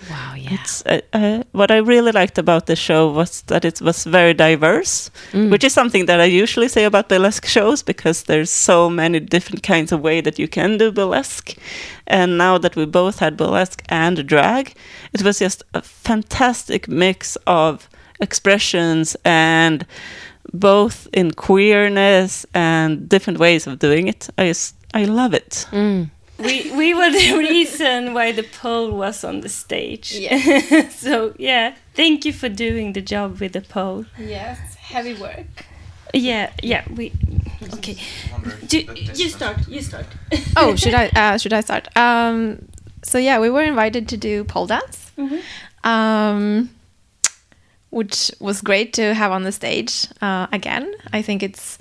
Yeah. 0.51 0.57
It's, 0.61 0.83
uh, 0.87 1.01
uh, 1.13 1.43
what 1.53 1.71
I 1.71 1.77
really 1.79 2.13
liked 2.13 2.39
about 2.39 2.67
the 2.67 2.77
show 2.77 3.11
was 3.11 3.43
that 3.43 3.65
it 3.65 3.81
was 3.81 4.05
very 4.05 4.35
diverse, 4.35 5.11
Mm. 5.33 5.51
which 5.51 5.65
is 5.65 5.73
something 5.73 6.07
that 6.07 6.21
I 6.21 6.25
usually 6.43 6.69
say 6.69 6.85
about 6.85 7.09
burlesque 7.09 7.47
shows 7.47 7.83
because 7.83 8.25
there's 8.25 8.51
so 8.51 8.91
many 8.91 9.21
different 9.21 9.63
kinds 9.63 9.93
of 9.93 10.01
way 10.01 10.21
that 10.23 10.39
you 10.39 10.49
can 10.49 10.79
do 10.79 10.91
burlesque. 10.93 11.55
And 12.07 12.39
now 12.39 12.59
that 12.59 12.77
we 12.77 12.87
both 12.87 13.19
had 13.19 13.37
burlesque 13.37 13.83
and 13.89 14.27
drag, 14.27 14.75
it 15.13 15.23
was 15.23 15.39
just 15.39 15.63
a 15.75 15.83
fantastic 15.83 16.89
mix 16.89 17.37
of 17.47 17.89
expressions 18.21 19.17
and 19.25 19.85
both 20.53 21.07
in 21.13 21.31
queerness 21.33 22.47
and 22.55 23.09
different 23.09 23.39
ways 23.39 23.67
of 23.67 23.79
doing 23.79 24.09
it. 24.09 24.29
I 24.39 24.47
just 24.49 24.75
I 24.95 25.05
love 25.05 25.35
it. 25.35 25.67
Mm. 25.73 26.11
We 26.39 26.71
we 26.71 26.95
were 26.95 27.11
the 27.11 27.37
reason 27.39 28.15
why 28.15 28.33
the 28.33 28.45
pole 28.45 28.93
was 28.93 29.25
on 29.25 29.41
the 29.41 29.49
stage. 29.49 30.13
so 30.91 31.35
yeah, 31.39 31.75
thank 31.95 32.25
you 32.25 32.33
for 32.33 32.49
doing 32.49 32.93
the 32.93 33.01
job 33.03 33.41
with 33.41 33.53
the 33.53 33.61
pole. 33.61 34.05
Yes, 34.17 34.77
heavy 34.77 35.15
work. 35.15 35.67
Yeah, 36.15 36.51
yeah. 36.63 36.85
We 36.95 37.13
okay. 37.75 37.97
Do, 38.67 38.79
you 39.15 39.29
start. 39.29 39.69
You 39.69 39.83
start. 39.83 40.07
Oh, 40.57 40.77
should 40.77 40.95
I? 40.95 41.09
Uh, 41.09 41.39
should 41.39 41.53
I 41.53 41.61
start? 41.61 41.89
Um, 41.97 42.69
so 43.03 43.19
yeah, 43.19 43.39
we 43.41 43.51
were 43.51 43.63
invited 43.63 44.09
to 44.09 44.17
do 44.17 44.45
pole 44.45 44.67
dance, 44.67 45.11
um, 45.85 46.71
which 47.91 48.31
was 48.41 48.61
great 48.61 48.93
to 48.95 49.15
have 49.15 49.33
on 49.33 49.43
the 49.43 49.53
stage 49.53 50.07
uh, 50.23 50.47
again. 50.53 50.95
I 51.13 51.23
think 51.23 51.43
it's. 51.43 51.79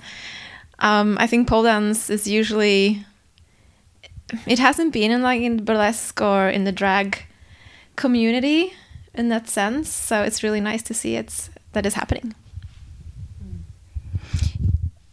Um, 0.80 1.16
I 1.20 1.26
think 1.26 1.48
pole 1.48 1.62
dance 1.62 2.10
is 2.10 2.26
usually. 2.26 3.04
It 4.46 4.58
hasn't 4.58 4.92
been 4.92 5.10
in 5.10 5.22
like 5.22 5.40
in 5.42 5.64
burlesque 5.64 6.20
or 6.20 6.48
in 6.48 6.64
the 6.64 6.72
drag 6.72 7.24
community 7.96 8.72
in 9.14 9.28
that 9.30 9.48
sense, 9.48 9.88
so 9.90 10.22
it's 10.22 10.42
really 10.42 10.60
nice 10.60 10.82
to 10.82 10.94
see 10.94 11.16
it's 11.16 11.50
that 11.72 11.86
is 11.86 11.94
happening. 11.94 12.34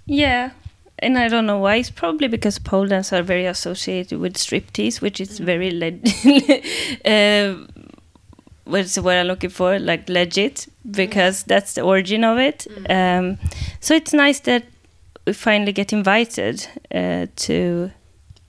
Yeah, 0.05 0.51
and 1.00 1.17
I 1.17 1.27
don't 1.27 1.45
know 1.45 1.57
why. 1.57 1.77
It's 1.77 1.89
probably 1.89 2.27
because 2.27 2.60
pole 2.60 2.88
dance 2.88 3.12
are 3.12 3.24
very 3.24 3.45
associated 3.45 4.19
with 4.19 4.36
striptease, 4.36 5.01
which 5.01 5.19
is 5.19 5.39
very 5.39 5.72
le- 5.72 6.00
uh, 7.05 7.55
what's 8.65 8.95
the 8.95 9.01
word 9.01 9.19
I'm 9.19 9.27
looking 9.27 9.50
for? 9.50 9.79
Like 9.79 10.07
legit, 10.10 10.67
because 10.89 11.43
that's 11.43 11.74
the 11.74 11.81
origin 11.81 12.24
of 12.24 12.38
it. 12.38 12.67
Um, 12.89 13.38
so 13.79 13.95
it's 13.95 14.13
nice 14.13 14.41
that 14.41 14.65
we 15.25 15.34
finally 15.34 15.72
get 15.74 15.91
invited 15.91 16.67
uh, 16.93 17.25
to 17.38 17.91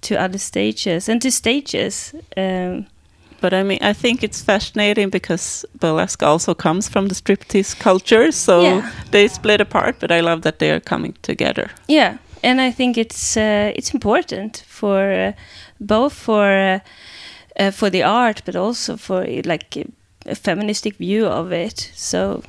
to 0.09 0.15
other 0.25 0.39
stages 0.39 1.09
and 1.09 1.21
to 1.23 1.31
stages. 1.31 2.15
Um, 2.37 2.87
But 3.41 3.53
I 3.53 3.63
mean, 3.63 3.79
I 3.83 3.93
think 3.95 4.23
it's 4.23 4.43
fascinating 4.43 5.11
because 5.11 5.67
burlesque 5.81 6.23
also 6.23 6.55
comes 6.55 6.89
from 6.89 7.09
the 7.09 7.15
striptease 7.15 7.75
culture, 7.79 8.33
so 8.33 8.63
Yeah. 8.63 8.83
they 9.11 9.29
split 9.29 9.61
apart. 9.61 9.97
But 10.01 10.11
I 10.11 10.21
love 10.23 10.41
that 10.43 10.59
they 10.59 10.71
are 10.71 10.81
coming 10.81 11.15
together. 11.23 11.71
Yeah, 11.89 12.17
and 12.43 12.61
I 12.61 12.73
think 12.73 12.97
it's 12.97 13.37
uh, 13.37 13.73
it's 13.77 13.95
important 13.95 14.65
for 14.67 15.13
uh, 15.13 15.33
both 15.79 16.13
for 16.15 16.45
uh, 16.51 16.79
uh, 17.61 17.71
for 17.73 17.91
the 17.91 18.03
art, 18.05 18.43
but 18.45 18.57
also 18.57 18.97
for 18.97 19.27
like 19.45 19.87
a 20.27 20.35
feministic 20.35 20.97
view 20.99 21.27
of 21.27 21.53
it. 21.53 21.93
So 21.95 22.43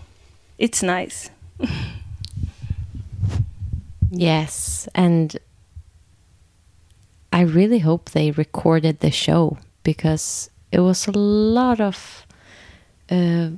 it's 0.57 0.81
nice. 0.81 1.29
Yes, 4.11 4.87
and 4.95 5.37
I 7.37 7.41
really 7.41 7.77
hope 7.77 8.09
they 8.09 8.31
recorded 8.31 8.99
the 8.99 9.11
show 9.11 9.59
because 9.83 10.49
it 10.71 10.79
was 10.79 11.05
a 11.05 11.11
lot 11.11 11.79
of 11.79 12.25
uh, 13.11 13.49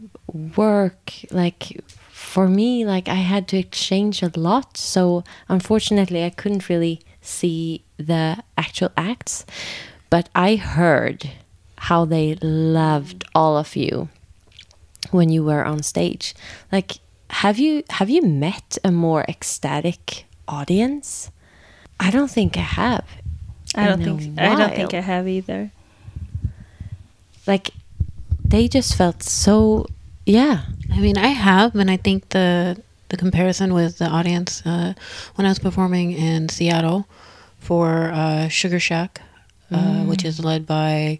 work. 0.58 1.14
Like 1.32 1.82
for 2.10 2.50
me, 2.50 2.84
like 2.84 3.08
I 3.08 3.22
had 3.34 3.48
to 3.48 3.58
exchange 3.58 4.22
a 4.22 4.38
lot. 4.38 4.76
So 4.76 5.24
unfortunately, 5.48 6.26
I 6.26 6.30
couldn't 6.30 6.68
really 6.68 7.00
see 7.22 7.86
the 7.96 8.44
actual 8.58 8.92
acts, 8.98 9.46
but 10.10 10.28
I 10.36 10.58
heard 10.58 11.32
how 11.78 12.04
they 12.04 12.36
loved 12.42 13.24
all 13.34 13.56
of 13.56 13.78
you 13.78 14.10
when 15.12 15.30
you 15.30 15.46
were 15.46 15.64
on 15.64 15.84
stage. 15.84 16.36
Like, 16.70 17.00
have 17.30 17.58
you 17.58 17.84
have 17.92 18.10
you 18.10 18.24
met 18.24 18.78
a 18.84 18.92
more 18.92 19.24
ecstatic 19.30 20.26
audience? 20.50 21.32
I 21.98 22.12
don't 22.12 22.32
think 22.32 22.58
I 22.58 22.68
have. 22.84 23.06
I 23.76 23.86
don't 23.86 24.02
in 24.02 24.10
a 24.10 24.18
think 24.20 24.40
I 24.40 24.56
don't 24.56 24.76
think 24.76 24.94
I 24.94 25.00
have 25.02 25.28
either. 25.28 25.72
Like, 27.48 27.72
they 28.44 28.68
just 28.68 28.96
felt 28.96 29.24
so. 29.24 29.86
Yeah, 30.26 30.66
I 30.92 31.00
mean, 31.00 31.18
I 31.18 31.28
have, 31.28 31.76
and 31.76 31.90
I 31.90 31.98
think 31.98 32.30
the 32.30 32.82
the 33.10 33.18
comparison 33.18 33.74
with 33.74 33.98
the 33.98 34.06
audience 34.06 34.64
uh, 34.66 34.94
when 35.36 35.46
I 35.46 35.50
was 35.50 35.60
performing 35.60 36.12
in 36.12 36.50
Seattle 36.50 37.08
for 37.60 38.12
uh, 38.12 38.48
Sugar 38.48 38.80
Shack, 38.80 39.22
uh, 39.72 40.04
which 40.04 40.24
is 40.24 40.44
led 40.44 40.66
by 40.66 41.20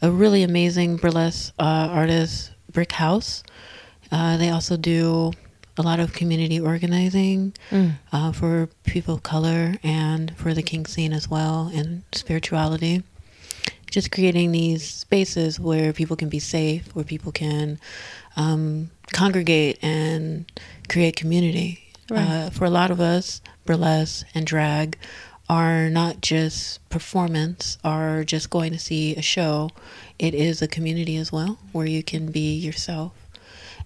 a 0.00 0.10
really 0.10 0.42
amazing 0.42 0.96
burlesque 0.96 1.52
uh, 1.58 1.88
artist, 1.90 2.52
Briq 2.72 2.92
House. 2.92 3.42
Uh, 4.10 4.36
they 4.38 4.48
also 4.48 4.76
do 4.76 5.32
a 5.78 5.82
lot 5.82 6.00
of 6.00 6.12
community 6.12 6.58
organizing 6.60 7.54
uh, 8.12 8.32
for 8.32 8.68
people 8.84 9.14
of 9.14 9.22
color 9.22 9.76
and 9.82 10.36
for 10.36 10.52
the 10.54 10.62
king 10.62 10.84
scene 10.86 11.12
as 11.12 11.28
well, 11.30 11.70
and 11.74 12.02
spirituality 12.12 13.02
just 13.90 14.10
creating 14.12 14.52
these 14.52 14.84
spaces 14.86 15.58
where 15.58 15.92
people 15.94 16.14
can 16.16 16.28
be 16.28 16.38
safe, 16.38 16.94
where 16.94 17.04
people 17.04 17.32
can 17.32 17.78
um, 18.36 18.90
congregate 19.12 19.78
and 19.82 20.44
create 20.88 21.16
community. 21.16 21.80
Uh, 22.10 22.50
for 22.50 22.64
a 22.64 22.70
lot 22.70 22.90
of 22.90 23.00
us, 23.00 23.40
burlesque 23.64 24.26
and 24.34 24.46
drag 24.46 24.98
are 25.48 25.88
not 25.88 26.20
just 26.20 26.86
performance 26.90 27.78
are 27.82 28.24
just 28.24 28.50
going 28.50 28.72
to 28.72 28.78
see 28.78 29.14
a 29.16 29.22
show. 29.22 29.70
It 30.18 30.34
is 30.34 30.60
a 30.60 30.68
community 30.68 31.16
as 31.16 31.32
well 31.32 31.58
where 31.72 31.86
you 31.86 32.02
can 32.02 32.30
be 32.30 32.54
yourself. 32.54 33.12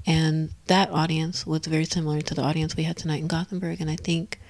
And 0.07 0.51
that 0.67 0.91
audience 0.91 1.47
was 1.47 1.67
very 1.67 1.85
similar 1.85 2.21
to 2.23 2.35
the 2.35 2.43
audience 2.43 2.77
we 2.77 2.83
had 2.83 2.97
tonight 2.97 3.21
in 3.21 3.29
Gothenburg. 3.29 3.81
And 3.81 3.91
I 3.91 3.97
think 3.97 4.41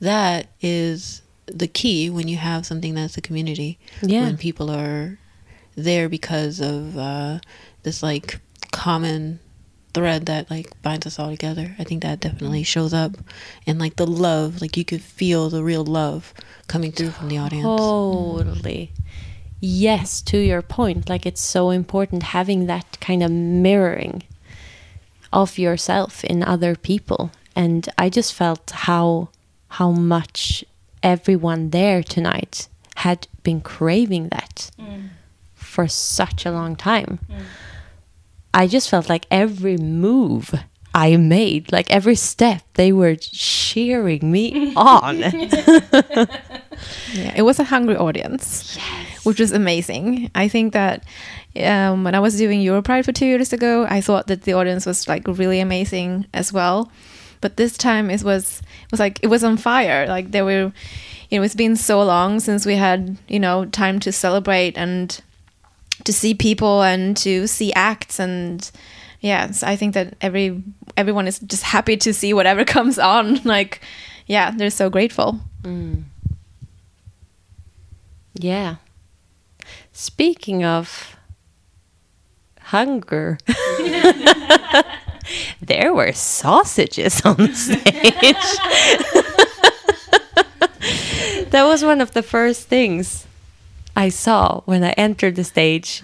that 0.00 0.48
is 0.60 1.22
the 1.46 1.66
key 1.66 2.10
when 2.10 2.28
you 2.28 2.36
have 2.36 2.64
something 2.64 2.94
that's 2.94 3.16
a 3.16 3.20
community. 3.20 3.78
Yeah. 4.02 4.24
When 4.24 4.36
people 4.36 4.70
are 4.70 5.18
there 5.74 6.08
because 6.08 6.60
of 6.60 6.96
uh, 6.96 7.40
this 7.82 8.02
like 8.02 8.40
common 8.70 9.40
thread 9.92 10.26
that 10.26 10.50
like 10.50 10.80
binds 10.82 11.06
us 11.06 11.18
all 11.18 11.30
together. 11.30 11.74
I 11.78 11.84
think 11.84 12.02
that 12.02 12.20
definitely 12.20 12.62
shows 12.62 12.94
up 12.94 13.16
and 13.66 13.78
like 13.78 13.96
the 13.96 14.06
love, 14.06 14.60
like 14.60 14.76
you 14.76 14.84
could 14.84 15.02
feel 15.02 15.50
the 15.50 15.64
real 15.64 15.84
love 15.84 16.32
coming 16.68 16.92
through 16.92 17.10
from 17.10 17.28
the 17.28 17.38
audience. 17.38 17.64
Totally. 17.64 18.92
Yes, 19.60 20.22
to 20.22 20.38
your 20.38 20.62
point, 20.62 21.08
like 21.08 21.26
it's 21.26 21.40
so 21.40 21.70
important 21.70 22.22
having 22.22 22.66
that 22.66 22.98
kind 23.00 23.22
of 23.22 23.30
mirroring 23.30 24.22
of 25.32 25.58
yourself 25.58 26.24
in 26.24 26.42
other 26.42 26.74
people. 26.76 27.30
And 27.54 27.88
I 27.98 28.08
just 28.08 28.34
felt 28.34 28.70
how 28.70 29.28
how 29.68 29.90
much 29.92 30.64
everyone 31.02 31.70
there 31.70 32.02
tonight 32.02 32.68
had 32.96 33.28
been 33.42 33.60
craving 33.60 34.28
that 34.28 34.70
mm. 34.78 35.08
for 35.54 35.86
such 35.86 36.44
a 36.44 36.50
long 36.50 36.76
time. 36.76 37.20
Mm. 37.30 37.42
I 38.52 38.66
just 38.66 38.90
felt 38.90 39.08
like 39.08 39.26
every 39.30 39.76
move 39.76 40.54
I 40.92 41.16
made, 41.16 41.70
like 41.70 41.88
every 41.90 42.16
step, 42.16 42.62
they 42.74 42.92
were 42.92 43.14
cheering 43.14 44.30
me 44.30 44.74
on. 44.76 45.22
Yeah, 47.12 47.34
it 47.36 47.42
was 47.42 47.58
a 47.58 47.64
hungry 47.64 47.96
audience, 47.96 48.78
which 49.30 49.38
is 49.38 49.52
amazing. 49.52 50.28
I 50.34 50.48
think 50.48 50.72
that 50.72 51.04
um, 51.62 52.02
when 52.02 52.16
I 52.16 52.18
was 52.18 52.36
doing 52.36 52.60
Europride 52.60 53.04
for 53.04 53.12
two 53.12 53.26
years 53.26 53.52
ago, 53.52 53.86
I 53.88 54.00
thought 54.00 54.26
that 54.26 54.42
the 54.42 54.54
audience 54.54 54.84
was 54.86 55.06
like 55.06 55.28
really 55.28 55.60
amazing 55.60 56.26
as 56.34 56.52
well. 56.52 56.90
But 57.40 57.56
this 57.56 57.78
time 57.78 58.10
it 58.10 58.24
was 58.24 58.58
it 58.58 58.90
was 58.90 58.98
like 58.98 59.20
it 59.22 59.28
was 59.28 59.44
on 59.44 59.56
fire. 59.56 60.08
Like 60.08 60.32
there 60.32 60.44
were, 60.44 60.72
you 61.30 61.38
know, 61.38 61.44
it's 61.44 61.54
been 61.54 61.76
so 61.76 62.02
long 62.02 62.40
since 62.40 62.66
we 62.66 62.74
had 62.74 63.16
you 63.28 63.38
know 63.38 63.66
time 63.66 64.00
to 64.00 64.10
celebrate 64.10 64.76
and 64.76 65.20
to 66.02 66.12
see 66.12 66.34
people 66.34 66.82
and 66.82 67.16
to 67.18 67.46
see 67.46 67.72
acts 67.74 68.18
and 68.18 68.68
yeah. 69.20 69.52
I 69.62 69.76
think 69.76 69.94
that 69.94 70.16
every 70.20 70.60
everyone 70.96 71.28
is 71.28 71.38
just 71.38 71.62
happy 71.62 71.96
to 71.98 72.12
see 72.12 72.34
whatever 72.34 72.64
comes 72.76 72.98
on. 72.98 73.40
Like 73.44 73.80
yeah, 74.26 74.50
they're 74.50 74.70
so 74.70 74.90
grateful. 74.90 75.38
Yeah. 78.34 78.76
Speaking 80.00 80.64
of 80.64 81.14
hunger, 82.72 83.36
there 85.60 85.92
were 85.92 86.14
sausages 86.14 87.20
on 87.20 87.52
stage. 87.52 87.84
that 91.50 91.52
was 91.52 91.84
one 91.84 92.00
of 92.00 92.12
the 92.12 92.22
first 92.22 92.66
things 92.66 93.26
I 93.94 94.08
saw 94.08 94.62
when 94.64 94.82
I 94.82 94.92
entered 94.92 95.36
the 95.36 95.44
stage. 95.44 96.02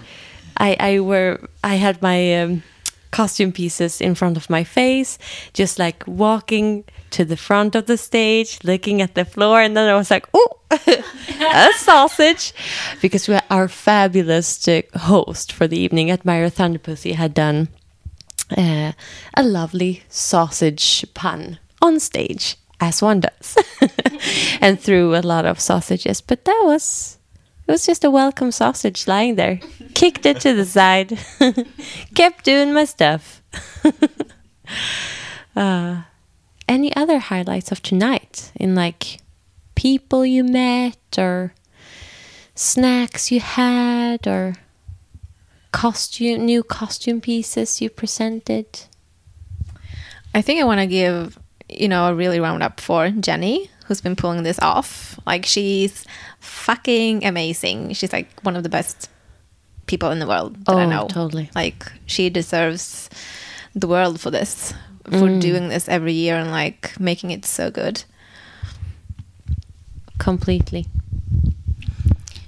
I, 0.59 0.76
I 0.78 1.00
were 1.00 1.48
I 1.64 1.76
had 1.76 2.02
my 2.02 2.42
um, 2.42 2.64
costume 3.11 3.53
pieces 3.53 4.01
in 4.01 4.14
front 4.14 4.37
of 4.37 4.51
my 4.51 4.64
face, 4.64 5.19
just 5.53 5.79
like 5.79 6.05
walking 6.07 6.85
to 7.11 7.25
the 7.25 7.37
front 7.37 7.75
of 7.75 7.87
the 7.87 7.97
stage, 7.97 8.59
looking 8.64 9.01
at 9.01 9.14
the 9.14 9.25
floor, 9.25 9.61
and 9.61 9.77
then 9.77 9.88
I 9.88 9.97
was 9.97 10.11
like, 10.11 10.27
"Oh, 10.35 10.59
a 10.71 11.73
sausage!" 11.77 12.53
Because 13.01 13.29
we, 13.29 13.38
our 13.51 13.69
fabulous 13.69 14.69
host 14.95 15.53
for 15.53 15.66
the 15.66 15.79
evening 15.79 16.11
at 16.11 16.25
Thunderpussy 16.25 17.14
had 17.14 17.35
done 17.35 17.69
uh, 18.57 18.92
a 19.35 19.42
lovely 19.42 20.03
sausage 20.09 21.05
pun 21.14 21.59
on 21.81 22.01
stage, 22.01 22.57
as 22.81 23.03
one 23.03 23.21
does, 23.21 23.57
and 24.61 24.81
threw 24.81 25.14
a 25.14 25.23
lot 25.23 25.47
of 25.47 25.61
sausages. 25.61 26.21
But 26.21 26.45
that 26.45 26.62
was 26.64 27.19
it 27.66 27.72
was 27.72 27.85
just 27.85 28.05
a 28.05 28.11
welcome 28.11 28.52
sausage 28.52 29.09
lying 29.09 29.35
there. 29.35 29.61
Kicked 29.94 30.24
it 30.26 30.40
to 30.40 30.55
the 30.55 30.64
side. 30.64 31.18
Kept 32.14 32.44
doing 32.44 32.72
my 32.72 32.85
stuff. 32.85 33.42
uh, 35.57 36.02
any 36.68 36.94
other 36.94 37.18
highlights 37.18 37.72
of 37.72 37.83
tonight 37.83 38.52
in 38.55 38.74
like 38.74 39.18
people 39.74 40.24
you 40.24 40.44
met 40.44 41.18
or 41.18 41.55
snacks 42.55 43.31
you 43.31 43.40
had 43.40 44.26
or 44.26 44.55
costume 45.72 46.46
new 46.46 46.62
costume 46.62 47.20
pieces 47.20 47.81
you 47.81 47.90
presented? 47.90 48.66
I 50.35 50.42
think 50.42 50.61
I 50.61 50.64
want 50.64 50.81
to 50.81 50.87
give, 50.87 51.38
you 51.68 51.88
know, 51.88 52.09
a 52.09 52.14
really 52.14 52.40
round 52.40 52.62
up 52.62 52.81
for 52.81 53.11
Jenny, 53.11 53.70
who's 53.87 54.00
been 54.00 54.16
pulling 54.16 54.42
this 54.42 54.59
off. 54.61 55.18
Like, 55.26 55.46
she's 55.46 56.05
fucking 56.46 57.24
amazing. 57.24 57.92
She's 57.94 58.12
like 58.12 58.28
one 58.42 58.56
of 58.56 58.62
the 58.62 58.68
best 58.68 59.11
people 59.87 60.11
in 60.11 60.18
the 60.18 60.26
world 60.26 60.64
that 60.66 60.76
I 60.76 60.85
Oh, 60.85 60.88
know. 60.90 61.06
totally. 61.09 61.50
Like, 61.54 61.90
she 62.06 62.28
deserves 62.30 63.09
the 63.74 63.87
world 63.87 64.20
for 64.20 64.30
this, 64.30 64.72
for 65.04 65.28
doing 65.38 65.68
this 65.68 65.88
every 65.88 66.12
year 66.12 66.37
and 66.37 66.50
like 66.50 66.98
making 66.98 67.30
it 67.30 67.44
so 67.44 67.70
good. 67.70 68.04
completely. 70.18 70.87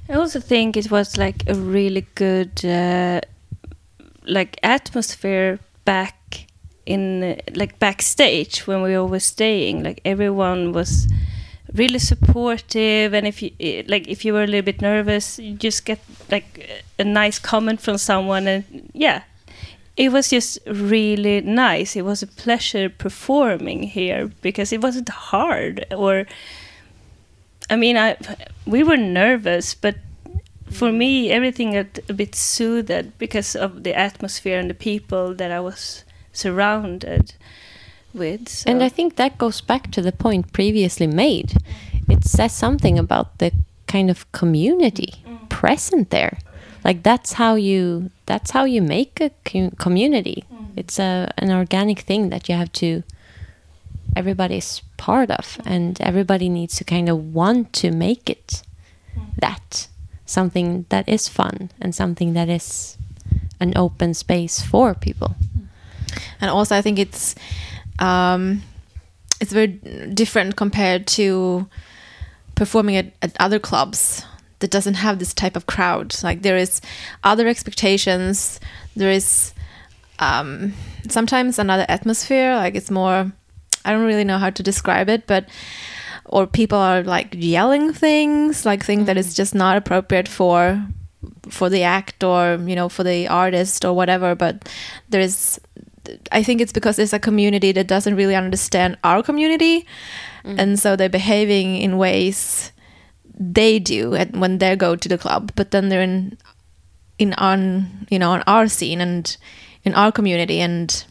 I 0.09 0.15
also 0.15 0.41
think 0.41 0.77
it 0.77 0.91
was 0.91 1.17
like 1.19 1.49
a 1.49 1.55
really 1.55 2.07
good 2.15 2.65
uh, 2.65 3.21
like 4.27 4.59
atmosphere 4.63 5.59
back 5.85 6.47
in 6.87 7.39
like 7.55 7.79
backstage 7.79 8.67
when 8.67 8.81
we 8.83 8.95
all 8.95 9.07
were 9.09 9.21
staying 9.21 9.83
like 9.83 10.01
everyone 10.07 10.73
was 10.73 11.07
really 11.75 11.99
supportive 11.99 13.13
and 13.13 13.27
if 13.27 13.43
you 13.43 13.51
eh, 13.61 13.83
like 13.87 14.09
if 14.09 14.25
you 14.25 14.33
were 14.33 14.45
a 14.45 14.47
little 14.47 14.63
bit 14.63 14.81
nervous 14.81 15.39
you 15.39 15.55
just 15.55 15.85
get 15.85 16.01
like 16.31 16.85
a 16.99 17.05
nice 17.05 17.39
comment 17.39 17.81
from 17.81 17.99
someone 17.99 18.47
and 18.47 18.91
yeah. 18.93 19.23
It 19.97 20.13
was 20.13 20.31
just 20.31 20.61
really 20.65 21.41
nice. 21.41 21.97
It 21.97 22.05
was 22.05 22.23
a 22.23 22.29
pleasure 22.29 22.89
performing 22.89 23.83
here 23.83 24.31
because 24.43 24.73
it 24.73 24.81
wasn't 24.81 25.09
hard 25.09 25.85
or 25.91 26.25
I 27.71 27.77
mean, 27.77 27.97
I 27.97 28.17
we 28.67 28.83
were 28.83 28.97
nervous, 28.97 29.75
but 29.75 29.97
for 30.71 30.93
me, 30.93 31.31
everything 31.31 31.73
got 31.73 31.99
a 32.09 32.13
bit 32.13 32.35
soothed 32.35 33.19
because 33.19 33.57
of 33.57 33.83
the 33.83 33.95
atmosphere 33.95 34.59
and 34.59 34.71
the 34.71 34.75
people 34.75 35.35
that 35.35 35.51
I 35.51 35.61
was 35.61 36.05
surrounded 36.33 37.35
with. 38.15 38.49
So. 38.49 38.71
And 38.71 38.83
I 38.83 38.89
think 38.89 39.17
that 39.17 39.39
goes 39.39 39.61
back 39.61 39.91
to 39.93 40.03
the 40.03 40.13
point 40.13 40.53
previously 40.53 41.07
made. 41.07 41.55
It 42.09 42.25
says 42.25 42.53
something 42.53 42.99
about 42.99 43.39
the 43.39 43.53
kind 43.87 44.11
of 44.11 44.31
community 44.33 45.15
mm. 45.27 45.49
present 45.49 46.11
there. 46.11 46.39
Like 46.85 47.03
that's 47.03 47.35
how 47.35 47.57
you 47.57 48.11
that's 48.27 48.53
how 48.53 48.65
you 48.65 48.83
make 48.83 49.21
a 49.21 49.31
co- 49.45 49.73
community. 49.79 50.45
Mm. 50.53 50.67
It's 50.77 50.99
a 50.99 51.33
an 51.37 51.51
organic 51.51 52.01
thing 52.01 52.31
that 52.31 52.49
you 52.49 52.55
have 52.55 52.73
to 52.73 53.03
everybody's 54.17 54.83
part 54.97 55.31
of 55.31 55.59
mm. 55.59 55.63
and 55.67 56.01
everybody 56.01 56.49
needs 56.49 56.77
to 56.77 56.85
kind 56.85 57.09
of 57.09 57.35
want 57.35 57.73
to 57.73 57.91
make 57.91 58.31
it 58.31 58.63
that 59.39 59.89
something 60.25 60.87
that 60.89 61.09
is 61.09 61.29
fun 61.29 61.71
and 61.81 61.95
something 61.95 62.35
that 62.35 62.49
is 62.49 62.97
an 63.61 63.73
open 63.77 64.15
space 64.15 64.63
for 64.63 64.95
people. 64.95 65.35
and 66.41 66.51
also 66.51 66.77
I 66.77 66.83
think 66.83 66.99
it's 66.99 67.35
um, 67.99 68.63
it's 69.41 69.53
very 69.53 69.69
different 69.69 70.57
compared 70.57 71.07
to 71.09 71.69
performing 72.55 72.97
at, 72.97 73.13
at 73.23 73.37
other 73.39 73.59
clubs 73.59 74.25
that 74.59 74.71
doesn't 74.71 74.95
have 74.95 75.19
this 75.19 75.33
type 75.33 75.57
of 75.57 75.67
crowd. 75.67 76.15
Like 76.23 76.43
there 76.43 76.57
is 76.57 76.81
other 77.25 77.47
expectations. 77.47 78.59
There 78.97 79.11
is 79.11 79.53
um, 80.19 80.75
sometimes 81.09 81.59
another 81.59 81.87
atmosphere. 81.89 82.57
Like 82.57 82.75
it's 82.75 82.91
more. 82.91 83.33
I 83.85 83.93
don't 83.93 84.05
really 84.05 84.25
know 84.25 84.39
how 84.39 84.51
to 84.51 84.63
describe 84.63 85.09
it, 85.09 85.27
but 85.27 85.49
or 86.25 86.47
people 86.47 86.79
are 86.79 87.03
like 87.03 87.29
yelling 87.33 87.93
things, 87.93 88.67
like 88.67 88.85
things 88.85 89.07
that 89.07 89.17
is 89.17 89.35
just 89.35 89.55
not 89.55 89.77
appropriate 89.77 90.29
for 90.29 90.85
for 91.49 91.69
the 91.69 91.83
act 91.83 92.23
or 92.23 92.59
you 92.67 92.77
know 92.77 92.89
for 92.89 93.05
the 93.05 93.29
artist 93.29 93.85
or 93.85 93.95
whatever. 93.95 94.35
But 94.35 94.69
there's 95.09 95.59
I 96.33 96.43
think 96.43 96.61
it's 96.61 96.73
because 96.73 96.97
there's 96.97 97.13
a 97.13 97.19
community 97.19 97.73
that 97.73 97.87
doesn't 97.87 98.17
really 98.17 98.35
understand 98.37 98.97
our 99.05 99.23
community, 99.23 99.87
and 100.45 100.79
so 100.81 100.97
they're 100.97 101.09
behaving 101.11 101.77
in 101.77 101.99
ways 101.99 102.73
they 103.39 103.79
do 103.79 104.15
at, 104.15 104.33
when 104.33 104.59
they 104.59 104.75
go 104.77 104.97
to 104.97 105.09
the 105.09 105.19
club. 105.19 105.53
But 105.55 105.71
then 105.71 105.89
they're 105.89 106.03
in 106.03 106.39
in 107.19 107.35
on 107.35 108.07
you 108.11 108.19
know 108.19 108.31
on 108.31 108.43
our 108.47 108.69
scene 108.69 109.01
and 109.01 109.37
in 109.85 109.95
our 109.95 110.11
community, 110.13 110.61
and 110.61 111.05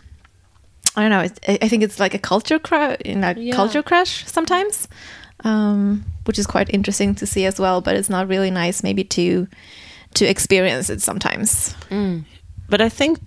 I 0.96 1.02
don't 1.02 1.12
know. 1.12 1.22
It's, 1.22 1.40
I 1.48 1.58
I 1.62 1.68
think 1.70 1.84
it's 1.84 2.00
like 2.00 2.14
a 2.16 2.20
culture 2.20 2.60
crash, 2.60 2.98
in 3.06 3.24
a 3.24 3.34
Yeah. 3.38 3.56
culture 3.56 3.84
crash 3.84 4.26
sometimes, 4.26 4.88
um, 5.44 6.04
which 6.26 6.40
is 6.40 6.48
quite 6.48 6.70
interesting 6.74 7.16
to 7.16 7.26
see 7.26 7.46
as 7.46 7.60
well. 7.60 7.82
But 7.82 7.96
it's 7.96 8.10
not 8.10 8.28
really 8.28 8.52
nice 8.52 8.84
maybe 8.84 9.04
to 9.04 9.48
to 10.16 10.26
experience 10.26 10.90
it 10.90 11.02
sometimes. 11.02 11.76
but 12.70 12.82
I 12.82 12.90
think 12.90 13.20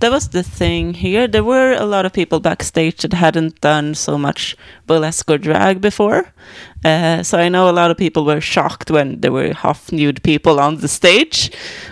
that 0.00 0.10
was 0.10 0.28
the 0.28 0.42
thing 0.42 0.94
here. 0.94 1.26
There 1.26 1.44
were 1.44 1.72
a 1.72 1.86
lot 1.86 2.06
of 2.06 2.12
people 2.12 2.40
backstage 2.40 3.02
that 3.02 3.12
hadn't 3.12 3.60
done 3.60 3.94
so 3.94 4.18
much 4.18 4.56
burlesque 4.86 5.30
or 5.30 5.38
drag 5.38 5.80
before. 5.80 6.32
Uh, 6.84 7.22
so 7.22 7.38
I 7.38 7.48
know 7.48 7.70
a 7.70 7.72
lot 7.72 7.90
of 7.90 7.96
people 7.96 8.24
were 8.24 8.40
shocked 8.40 8.90
when 8.90 9.20
there 9.20 9.32
were 9.32 9.54
half 9.54 9.90
nude 9.90 10.22
people 10.22 10.60
on 10.60 10.76
the 10.78 10.88
stage, 10.88 11.50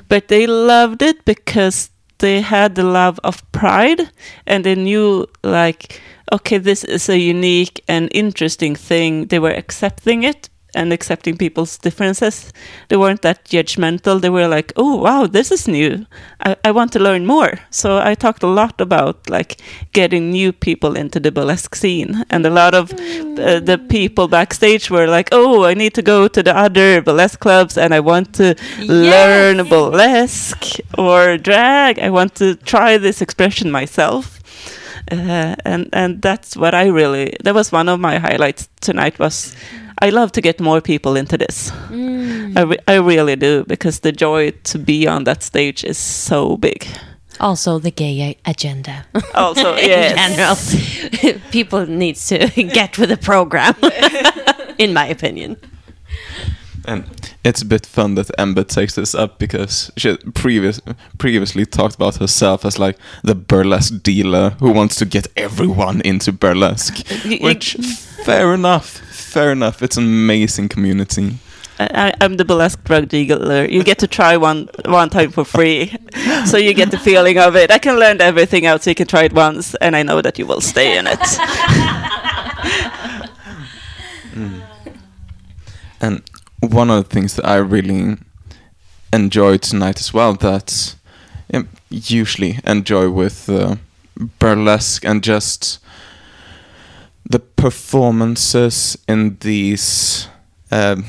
but 0.09 0.29
they 0.29 0.47
loved 0.47 1.03
it 1.03 1.25
because 1.25 1.91
they 2.19 2.41
had 2.41 2.75
the 2.75 2.85
love 2.85 3.19
of 3.25 3.43
pride 3.53 4.11
and 4.47 4.65
they 4.65 4.75
knew 4.75 5.27
like 5.43 6.01
okay 6.33 6.59
this 6.59 6.85
is 6.85 7.09
a 7.09 7.19
unique 7.19 7.83
and 7.89 8.09
interesting 8.13 8.75
thing 8.75 9.27
they 9.27 9.39
were 9.39 9.51
accepting 9.51 10.23
it 10.23 10.49
and 10.75 10.93
accepting 10.93 11.37
people's 11.37 11.79
differences. 11.79 12.53
They 12.89 12.97
weren't 12.97 13.23
that 13.23 13.45
judgmental. 13.45 14.21
They 14.21 14.31
were 14.31 14.49
like, 14.49 14.73
"Oh, 14.77 14.97
wow, 14.97 15.27
this 15.27 15.51
is 15.51 15.69
new. 15.69 16.07
I, 16.41 16.57
I 16.65 16.71
want 16.71 16.93
to 16.93 16.99
learn 16.99 17.27
more." 17.27 17.53
So 17.71 17.99
I 17.99 18.15
talked 18.15 18.43
a 18.43 18.47
lot 18.47 18.81
about 18.81 19.29
like 19.31 19.57
getting 19.93 20.31
new 20.31 20.53
people 20.53 20.97
into 20.97 21.21
the 21.21 21.31
burlesque 21.33 21.75
scene, 21.75 22.25
and 22.31 22.47
a 22.47 22.51
lot 22.51 22.75
of 22.75 22.93
uh, 22.93 23.61
the 23.61 23.79
people 23.89 24.29
backstage 24.29 24.91
were 24.91 25.07
like, 25.07 25.29
"Oh, 25.33 25.65
I 25.65 25.75
need 25.75 25.95
to 25.95 26.03
go 26.03 26.29
to 26.29 26.43
the 26.43 26.57
other 26.57 27.03
burlesque 27.03 27.41
clubs, 27.41 27.79
and 27.79 27.95
I 27.95 28.01
want 28.01 28.35
to 28.35 28.55
learn 28.81 29.69
burlesque 29.69 30.81
or 30.99 31.37
drag. 31.39 31.99
I 31.99 32.11
want 32.11 32.35
to 32.37 32.55
try 32.57 32.99
this 32.99 33.21
expression 33.23 33.71
myself." 33.71 34.41
Uh, 35.11 35.55
and 35.67 35.89
and 35.93 36.23
that's 36.23 36.57
what 36.57 36.75
I 36.75 36.87
really 36.87 37.37
that 37.45 37.55
was 37.55 37.71
one 37.71 37.91
of 37.91 38.01
my 38.01 38.19
highlights 38.19 38.71
tonight 38.81 39.19
was 39.19 39.55
I 40.03 40.11
love 40.11 40.33
to 40.33 40.41
get 40.41 40.61
more 40.61 40.81
people 40.81 41.17
into 41.17 41.37
this. 41.39 41.71
Mm. 41.91 42.57
I, 42.59 42.63
re- 42.63 42.79
I 42.89 42.95
really 42.97 43.37
do 43.37 43.65
because 43.65 44.01
the 44.01 44.13
joy 44.13 44.51
to 44.65 44.79
be 44.79 45.07
on 45.07 45.25
that 45.25 45.43
stage 45.43 45.85
is 45.85 45.99
so 45.99 46.57
big. 46.57 46.87
Also, 47.41 47.79
the 47.79 47.91
gay 47.91 48.37
agenda. 48.47 49.05
Also, 49.35 49.75
in 49.77 50.17
general, 50.17 50.57
people 51.51 51.87
needs 51.87 52.27
to 52.29 52.39
get 52.75 52.99
with 52.99 53.09
the 53.09 53.17
program, 53.17 53.75
in 54.79 54.93
my 54.93 55.07
opinion. 55.07 55.57
And 56.87 57.05
it's 57.45 57.63
a 57.63 57.65
bit 57.67 57.87
fun 57.87 58.15
that 58.17 58.31
Ember 58.39 58.63
takes 58.63 58.95
this 58.95 59.15
up 59.15 59.39
because 59.39 59.91
she 59.97 60.17
previous 60.35 60.81
previously 61.17 61.65
talked 61.65 61.95
about 61.95 62.17
herself 62.17 62.65
as 62.65 62.79
like 62.79 62.99
the 63.23 63.35
burlesque 63.35 64.03
dealer 64.03 64.51
who 64.61 64.71
wants 64.71 64.97
to 64.97 65.07
get 65.07 65.27
everyone 65.37 66.03
into 66.03 66.31
burlesque. 66.31 67.03
Y- 67.11 67.21
y- 67.25 67.39
Which 67.41 67.75
fair 68.25 68.53
enough, 68.53 69.01
fair 69.35 69.53
enough. 69.53 69.83
It's 69.83 69.97
an 69.97 70.05
amazing 70.05 70.69
community. 70.69 71.39
I, 71.81 72.15
I'm 72.21 72.37
the 72.37 72.45
burlesque 72.45 72.85
drug 72.85 73.09
dealer. 73.09 73.65
You 73.65 73.83
get 73.83 73.99
to 73.99 74.07
try 74.07 74.37
one 74.37 74.69
one 74.85 75.11
time 75.11 75.33
for 75.33 75.45
free, 75.45 75.93
so 76.47 76.57
you 76.57 76.73
get 76.73 76.93
the 76.93 76.99
feeling 76.99 77.39
of 77.39 77.57
it. 77.57 77.73
I 77.73 77.79
can 77.79 77.99
learn 77.99 78.21
everything 78.21 78.65
out, 78.65 78.83
so 78.83 78.91
you 78.91 78.95
can 78.95 79.09
try 79.09 79.25
it 79.25 79.33
once, 79.33 79.75
and 79.81 79.97
I 79.97 80.05
know 80.05 80.23
that 80.23 80.39
you 80.39 80.47
will 80.47 80.61
stay 80.61 80.99
in 80.99 81.07
it. 81.09 81.19
And 86.01 86.23
one 86.61 86.91
of 86.91 87.05
the 87.05 87.09
things 87.09 87.35
that 87.37 87.47
I 87.47 87.57
really 87.57 88.19
enjoyed 89.11 89.63
tonight 89.63 90.01
as 90.01 90.13
well 90.13 90.35
that 90.35 90.97
I 91.51 91.65
usually 91.89 92.59
enjoy 92.67 93.09
with 93.09 93.49
uh, 93.49 93.77
burlesque 94.39 95.03
and 95.07 95.23
just 95.23 95.79
the 97.29 97.39
performances 97.39 98.99
in 99.09 99.37
these 99.41 100.29
um, 100.71 101.05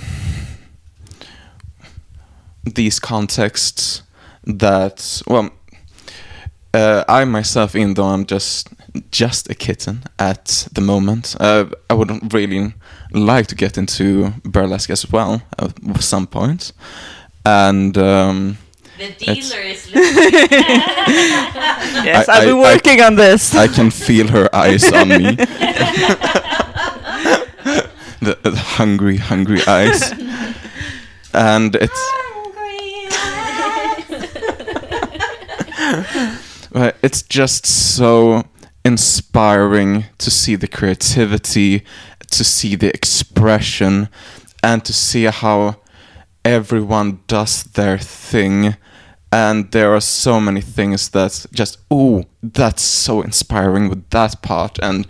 these 2.64 3.00
contexts 3.00 4.04
that 4.44 5.22
well 5.28 5.52
uh, 6.76 7.06
I 7.08 7.24
myself, 7.24 7.76
even 7.76 7.94
though 7.94 8.08
I'm 8.08 8.26
just 8.26 8.70
just 9.12 9.50
a 9.50 9.56
kitten 9.56 10.04
at 10.20 10.68
the 10.74 10.82
moment, 10.82 11.36
uh, 11.40 11.66
I 11.90 11.94
would 11.94 12.34
really 12.34 12.74
like 13.12 13.48
to 13.48 13.56
get 13.56 13.78
into 13.78 14.34
burlesque 14.44 14.90
as 14.90 15.10
well 15.12 15.42
at 15.58 16.02
some 16.02 16.28
point. 16.28 16.74
And 17.46 17.98
um, 17.98 18.58
The 18.98 19.12
dealer 19.18 19.60
is 19.60 19.92
Yes, 22.06 22.30
I- 22.30 22.38
I've 22.38 22.44
been 22.46 22.56
I- 22.56 22.60
I- 22.60 22.74
working 22.76 23.02
on 23.02 23.16
this. 23.16 23.54
I 23.56 23.68
can 23.68 23.92
feel 23.92 24.28
her 24.30 24.48
eyes 24.56 24.92
on 24.92 25.10
me. 25.10 25.36
the, 28.22 28.38
the 28.44 28.56
hungry, 28.56 29.18
hungry 29.18 29.62
eyes. 29.68 30.14
And 31.34 31.76
it's. 31.76 32.00
Uh, 36.74 36.92
it's 37.04 37.22
just 37.22 37.66
so 37.66 38.44
inspiring 38.84 40.06
to 40.20 40.32
see 40.32 40.56
the 40.56 40.68
creativity, 40.68 41.84
to 42.32 42.44
see 42.44 42.76
the 42.76 42.90
expression, 42.94 44.10
and 44.64 44.84
to 44.86 44.94
see 44.94 45.26
how 45.26 45.78
everyone 46.46 47.20
does 47.28 47.64
their 47.64 47.98
thing. 47.98 48.76
And 49.32 49.72
there 49.72 49.94
are 49.94 50.02
so 50.02 50.40
many 50.40 50.62
things 50.62 51.10
that 51.10 51.46
just, 51.52 51.80
oh, 51.92 52.24
that's 52.42 52.84
so 52.84 53.22
inspiring 53.22 53.90
with 53.90 54.10
that 54.12 54.42
part. 54.42 54.80
And 54.82 55.06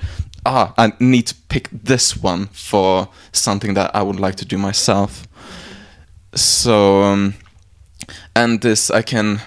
ah, 0.46 0.74
I 0.78 0.94
need 1.00 1.28
to 1.28 1.36
pick 1.50 1.70
this 1.72 2.18
one 2.18 2.48
for 2.48 3.10
something 3.32 3.76
that 3.76 3.96
I 3.96 4.02
would 4.02 4.20
like 4.20 4.36
to 4.36 4.46
do 4.46 4.58
myself. 4.58 5.28
So, 6.34 7.04
um, 7.04 7.36
and 8.36 8.62
this 8.62 8.90
I 8.90 9.02
can 9.02 9.42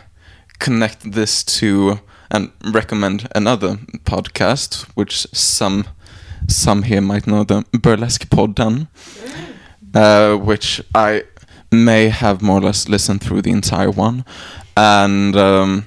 connect 0.59 1.13
this 1.13 1.43
to 1.45 2.01
and 2.31 2.51
recommend 2.73 3.29
another 3.35 3.77
podcast, 4.05 4.85
which 4.95 5.27
some 5.33 5.87
some 6.47 6.83
here 6.83 7.01
might 7.01 7.27
know 7.27 7.45
the 7.45 7.65
Burlesque 7.73 8.29
Podden, 8.31 8.89
uh, 9.95 10.37
which 10.37 10.81
I 10.95 11.25
may 11.71 12.09
have 12.09 12.43
more 12.43 12.59
or 12.59 12.63
less 12.63 12.89
listened 12.89 13.21
through 13.21 13.43
the 13.43 13.51
entire 13.51 13.91
one, 13.91 14.25
and 14.77 15.37
um, 15.37 15.87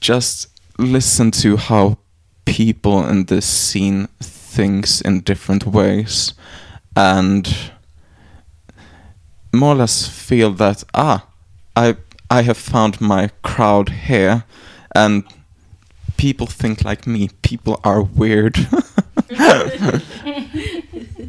just 0.00 0.48
listen 0.78 1.30
to 1.30 1.56
how 1.56 1.98
people 2.44 3.06
in 3.06 3.26
this 3.26 3.46
scene 3.46 4.08
thinks 4.20 5.00
in 5.00 5.20
different 5.20 5.66
ways, 5.66 6.34
and 6.96 7.70
more 9.52 9.72
or 9.72 9.76
less 9.76 10.06
feel 10.08 10.52
that 10.52 10.84
ah, 10.94 11.26
I 11.76 11.96
I 12.30 12.42
have 12.42 12.58
found 12.58 13.00
my 13.00 13.30
crowd 13.42 13.88
here, 13.88 14.44
and 14.94 15.24
people 16.16 16.46
think 16.46 16.84
like 16.84 17.06
me. 17.06 17.30
People 17.42 17.80
are 17.84 18.02
weird 18.02 18.56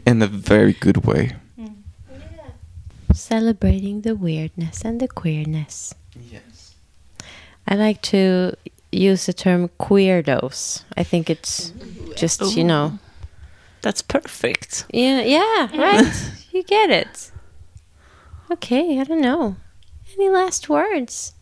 in 0.06 0.22
a 0.22 0.28
very 0.28 0.74
good 0.74 1.06
way. 1.06 1.36
Celebrating 3.30 4.02
the 4.02 4.16
weirdness 4.16 4.82
and 4.84 5.00
the 5.00 5.08
queerness. 5.08 5.94
Yes. 6.32 6.74
I 7.68 7.76
like 7.76 8.02
to 8.14 8.54
use 8.92 9.28
the 9.28 9.34
term 9.34 9.70
queerdos. 9.80 10.82
I 10.98 11.04
think 11.04 11.30
it's 11.30 11.72
just, 12.16 12.42
you 12.58 12.64
know. 12.64 12.98
That's 13.84 14.02
perfect. 14.02 14.86
Yeah, 14.92 15.22
yeah, 15.22 15.70
right. 15.78 16.32
you 16.52 16.64
get 16.64 16.90
it. 16.90 17.32
Okay, 18.52 19.00
I 19.00 19.04
don't 19.04 19.22
know. 19.22 19.58
Any 20.16 20.30
last 20.30 20.68
words? 20.68 21.34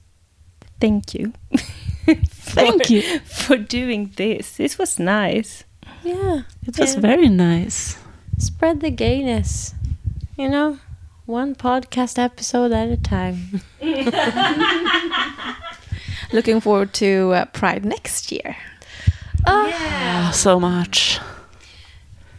Thank 0.81 1.13
you. 1.13 1.31
Thank 2.05 2.87
for- 2.87 2.91
you. 2.93 3.19
for 3.19 3.55
doing 3.57 4.11
this. 4.17 4.57
This 4.57 4.77
was 4.77 4.99
nice. 4.99 5.63
Yeah. 6.03 6.41
It 6.67 6.77
was 6.77 6.95
Yeah. 6.95 6.99
very 6.99 7.29
nice. 7.29 7.97
Spread 8.37 8.81
the 8.81 8.91
gayness. 8.91 9.73
You 10.37 10.49
know, 10.49 10.79
one 11.27 11.53
podcast 11.55 12.17
episode 12.17 12.71
at 12.71 12.89
a 12.89 12.97
time. 12.97 13.61
Looking 16.33 16.59
forward 16.61 16.93
to 16.95 17.31
uh, 17.33 17.45
Pride 17.45 17.85
next 17.85 18.31
year. 18.31 18.55
Ah, 19.45 20.31
so 20.33 20.59
much. 20.59 21.19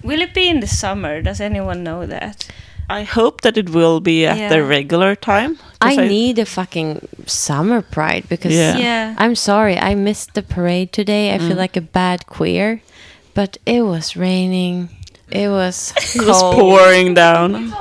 Will 0.02 0.20
it 0.20 0.34
be 0.34 0.48
in 0.48 0.60
the 0.60 0.66
summer? 0.66 1.22
Does 1.22 1.40
anyone 1.40 1.82
know 1.84 2.06
that? 2.06 2.48
I 2.90 3.02
hope 3.02 3.42
that 3.42 3.58
it 3.58 3.70
will 3.70 4.00
be 4.00 4.24
at 4.26 4.48
the 4.48 4.64
regular 4.64 5.14
time. 5.14 5.58
I 5.80 5.96
need 5.96 6.38
a 6.38 6.46
fucking 6.46 7.06
summer 7.26 7.82
pride 7.82 8.24
because 8.28 8.54
Yeah. 8.54 8.76
Yeah. 8.78 9.14
I'm 9.18 9.34
sorry, 9.34 9.76
I 9.76 9.94
missed 9.94 10.34
the 10.34 10.42
parade 10.42 10.92
today. 10.92 11.34
I 11.34 11.38
feel 11.38 11.56
Mm. 11.56 11.64
like 11.64 11.76
a 11.76 11.82
bad 11.82 12.26
queer, 12.26 12.80
but 13.34 13.58
it 13.66 13.82
was 13.82 14.16
raining. 14.16 14.88
It 15.30 15.48
was 15.50 15.92
It 16.16 16.26
was 16.26 16.42
pouring 16.42 17.12
down. 17.14 17.72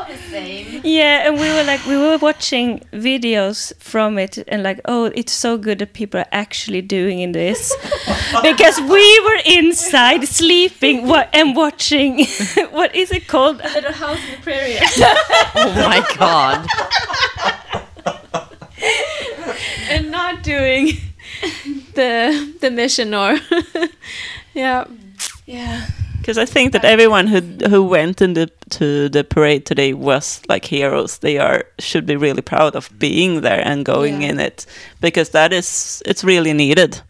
Yeah, 0.83 1.27
and 1.27 1.39
we 1.39 1.47
were 1.53 1.63
like, 1.63 1.85
we 1.85 1.97
were 1.97 2.17
watching 2.17 2.79
videos 2.93 3.73
from 3.81 4.17
it, 4.17 4.37
and 4.47 4.63
like, 4.63 4.79
oh, 4.85 5.05
it's 5.15 5.31
so 5.33 5.57
good 5.57 5.79
that 5.79 5.93
people 5.93 6.19
are 6.19 6.27
actually 6.31 6.81
doing 6.81 7.19
in 7.19 7.31
this, 7.31 7.75
because 8.43 8.79
we 8.81 9.19
were 9.21 9.39
inside 9.45 10.27
sleeping 10.27 11.07
wa- 11.07 11.25
and 11.33 11.55
watching. 11.55 12.25
what 12.71 12.95
is 12.95 13.11
it 13.11 13.27
called? 13.27 13.57
Little 13.63 13.91
house 13.93 14.19
in 14.25 14.31
the 14.35 14.41
prairie. 14.43 14.77
Oh 15.55 15.73
my 15.89 16.05
god. 16.17 16.67
and 19.89 20.11
not 20.11 20.43
doing 20.43 20.97
the 21.95 22.53
the 22.61 22.69
mission 22.71 23.13
or 23.13 23.39
yeah 24.53 24.85
Yeah. 25.45 25.87
Because 26.27 26.37
I 26.37 26.45
think 26.45 26.73
that 26.73 26.83
everyone 26.83 27.27
who 27.27 27.39
who 27.69 27.83
went 27.89 28.21
in 28.21 28.33
the, 28.33 28.47
to 28.71 29.07
the 29.07 29.23
parade 29.23 29.65
today 29.65 29.93
was 29.93 30.41
like 30.49 30.65
heroes. 30.65 31.19
They 31.19 31.37
are 31.37 31.63
should 31.79 32.05
be 32.05 32.17
really 32.17 32.41
proud 32.41 32.75
of 32.75 32.89
being 32.99 33.41
there 33.41 33.61
and 33.65 33.85
going 33.85 34.21
Yeah. 34.21 34.31
in 34.31 34.39
it 34.39 34.65
because 34.99 35.29
that 35.31 35.53
is 35.53 36.03
it's 36.05 36.25
really 36.25 36.53
needed. 36.53 37.01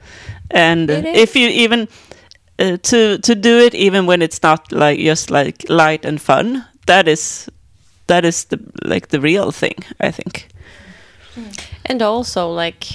And 0.52 0.90
if 0.90 1.36
you 1.36 1.50
even 1.50 1.88
uh, 2.60 2.78
to 2.78 3.18
to 3.18 3.36
do 3.36 3.58
it 3.66 3.74
even 3.74 4.06
when 4.06 4.22
it's 4.22 4.44
not 4.44 4.72
like 4.72 5.00
just 5.00 5.32
like 5.32 5.66
light 5.68 6.06
and 6.06 6.22
fun, 6.22 6.64
that 6.86 7.08
is 7.08 7.50
that 8.06 8.24
is 8.24 8.46
the 8.46 8.58
like 8.86 9.08
the 9.08 9.20
real 9.20 9.52
thing. 9.52 9.76
I 10.00 10.12
think. 10.12 10.48
And 11.90 12.02
also 12.02 12.54
like 12.54 12.86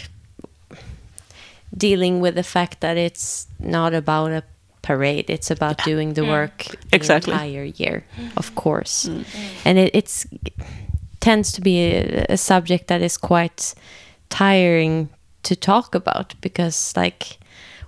dealing 1.76 2.22
with 2.22 2.34
the 2.36 2.44
fact 2.44 2.80
that 2.80 2.96
it's 2.96 3.48
not 3.58 3.92
about 3.92 4.30
a 4.30 4.42
parade. 4.82 5.30
It's 5.30 5.50
about 5.50 5.82
doing 5.84 6.14
the 6.14 6.22
mm. 6.22 6.28
work 6.28 6.66
exactly. 6.92 7.32
the 7.32 7.38
entire 7.38 7.64
year, 7.64 8.04
mm. 8.16 8.36
of 8.36 8.54
course. 8.54 9.08
Mm. 9.08 9.24
And 9.64 9.78
it 9.78 9.90
it's 9.94 10.26
tends 11.20 11.52
to 11.52 11.60
be 11.60 11.80
a, 11.84 12.26
a 12.30 12.36
subject 12.36 12.88
that 12.88 13.00
is 13.00 13.16
quite 13.16 13.74
tiring 14.28 15.08
to 15.44 15.56
talk 15.56 15.94
about 15.94 16.34
because 16.40 16.94
like 16.96 17.38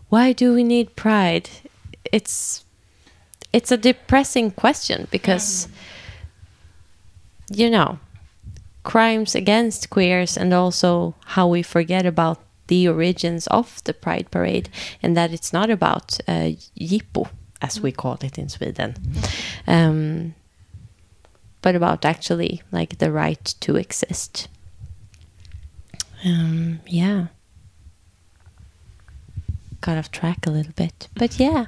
why 0.09 0.33
do 0.33 0.55
we 0.55 0.63
need 0.63 0.95
pride? 0.97 1.51
It's 2.13 2.65
it's 3.53 3.73
a 3.73 3.77
depressing 3.77 4.51
question 4.53 5.09
because 5.11 5.69
you 7.51 7.71
know 7.71 7.99
crimes 8.85 9.35
against 9.35 9.91
queers 9.91 10.37
and 10.37 10.53
also 10.53 11.15
how 11.25 11.49
we 11.49 11.63
forget 11.63 12.07
about 12.07 12.39
the 12.67 12.89
origins 12.89 13.47
of 13.49 13.83
the 13.85 13.95
Pride 13.95 14.31
Parade 14.31 14.69
and 15.03 15.17
that 15.17 15.33
it's 15.33 15.53
not 15.53 15.71
about 15.71 16.19
uh, 16.27 16.51
as 17.61 17.81
we 17.81 17.93
call 17.93 18.19
it 18.23 18.39
in 18.39 18.49
Sweden, 18.49 18.95
um, 19.67 20.35
but 21.63 21.75
about 21.75 22.05
actually 22.05 22.63
like 22.71 22.99
the 22.99 23.11
right 23.11 23.45
to 23.61 23.77
exist. 23.77 24.49
Um, 26.25 26.81
yeah. 26.87 27.27
Got 29.81 29.99
off 29.99 30.11
track 30.11 30.47
a 30.47 30.51
little 30.51 30.73
bit, 30.73 31.09
but 31.15 31.39
yeah. 31.39 31.67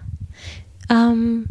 Um, 0.88 1.48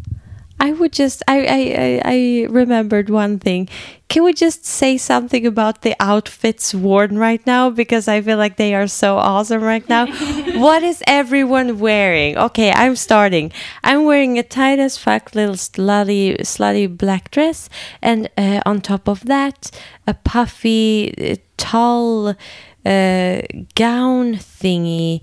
I 0.60 0.72
would 0.72 0.94
just 0.94 1.22
I, 1.28 1.40
I 1.46 1.60
I 1.78 2.02
I 2.06 2.48
remembered 2.50 3.10
one 3.10 3.40
thing. 3.40 3.68
Can 4.08 4.24
we 4.24 4.34
just 4.34 4.66
say 4.66 4.98
something 4.98 5.46
about 5.46 5.82
the 5.82 5.96
outfits 6.00 6.74
worn 6.74 7.18
right 7.18 7.46
now 7.46 7.70
because 7.70 8.08
I 8.08 8.22
feel 8.22 8.38
like 8.38 8.56
they 8.56 8.74
are 8.74 8.88
so 8.88 9.18
awesome 9.18 9.62
right 9.62 9.88
now. 9.90 10.06
what 10.60 10.82
is 10.84 11.04
everyone 11.08 11.80
wearing? 11.80 12.38
Okay, 12.38 12.72
I'm 12.72 12.96
starting. 12.96 13.52
I'm 13.84 14.06
wearing 14.06 14.40
a 14.40 14.44
tight 14.44 14.80
as 14.80 14.98
fuck 14.98 15.36
little 15.36 15.56
slutty 15.56 16.38
slutty 16.42 16.88
black 16.98 17.32
dress, 17.32 17.70
and 18.02 18.30
uh, 18.38 18.62
on 18.66 18.82
top 18.82 19.10
of 19.10 19.26
that, 19.26 19.72
a 20.08 20.14
puffy 20.14 21.14
uh, 21.32 21.36
tall 21.58 22.30
uh, 22.30 23.42
gown 23.76 24.36
thingy. 24.36 25.22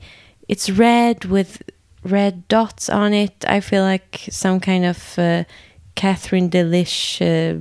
It's 0.49 0.69
red 0.69 1.25
with 1.25 1.63
red 2.05 2.47
dots 2.49 2.89
on 2.89 3.13
it. 3.13 3.45
I 3.47 3.61
feel 3.61 3.83
like 3.83 4.27
some 4.31 4.61
kind 4.61 4.85
of 4.85 5.19
uh, 5.19 5.45
Catherine 5.95 6.49
D'Lish 6.49 7.21
uh, 7.23 7.57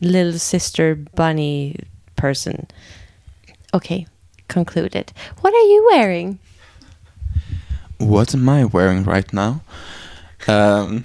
little 0.00 0.38
sister 0.38 0.94
bunny 0.94 1.76
person. 2.16 2.66
Okay, 3.72 4.06
concluded. 4.48 5.12
What 5.40 5.54
are 5.54 5.66
you 5.66 5.88
wearing? 5.92 6.38
What 7.98 8.34
am 8.34 8.48
I 8.48 8.64
wearing 8.64 9.04
right 9.04 9.30
now? 9.32 9.62
Um, 10.48 11.04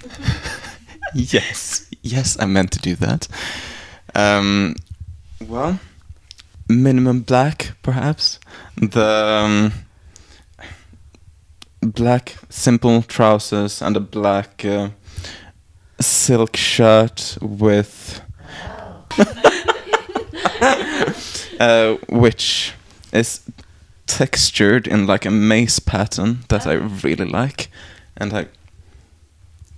yes, 1.14 1.88
yes, 2.02 2.36
I 2.40 2.46
meant 2.46 2.72
to 2.72 2.78
do 2.78 2.96
that. 2.96 3.28
Um, 4.14 4.76
well, 5.46 5.78
minimum 6.68 7.20
black, 7.20 7.72
perhaps. 7.82 8.40
The 8.76 9.04
um, 9.04 9.72
black 11.80 12.36
simple 12.48 13.02
trousers 13.02 13.82
and 13.82 13.96
a 13.96 14.00
black 14.00 14.64
uh, 14.64 14.88
silk 16.00 16.56
shirt 16.56 17.38
with. 17.40 18.20
uh, 21.60 21.96
which 22.08 22.72
is 23.12 23.40
textured 24.06 24.86
in 24.86 25.06
like 25.06 25.24
a 25.24 25.30
maze 25.30 25.78
pattern 25.80 26.40
that 26.48 26.66
I 26.66 26.74
really 26.74 27.24
like, 27.24 27.68
and 28.16 28.32
I 28.32 28.46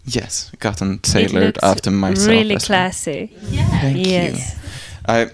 yes, 0.04 0.50
gotten 0.58 0.98
tailored 0.98 1.58
after 1.62 1.90
myself. 1.90 2.28
Really 2.28 2.56
as 2.56 2.68
well. 2.68 2.78
classy. 2.78 3.26
Thank 3.42 4.06
Yes. 4.06 4.54
you. 4.54 4.58
I 5.06 5.30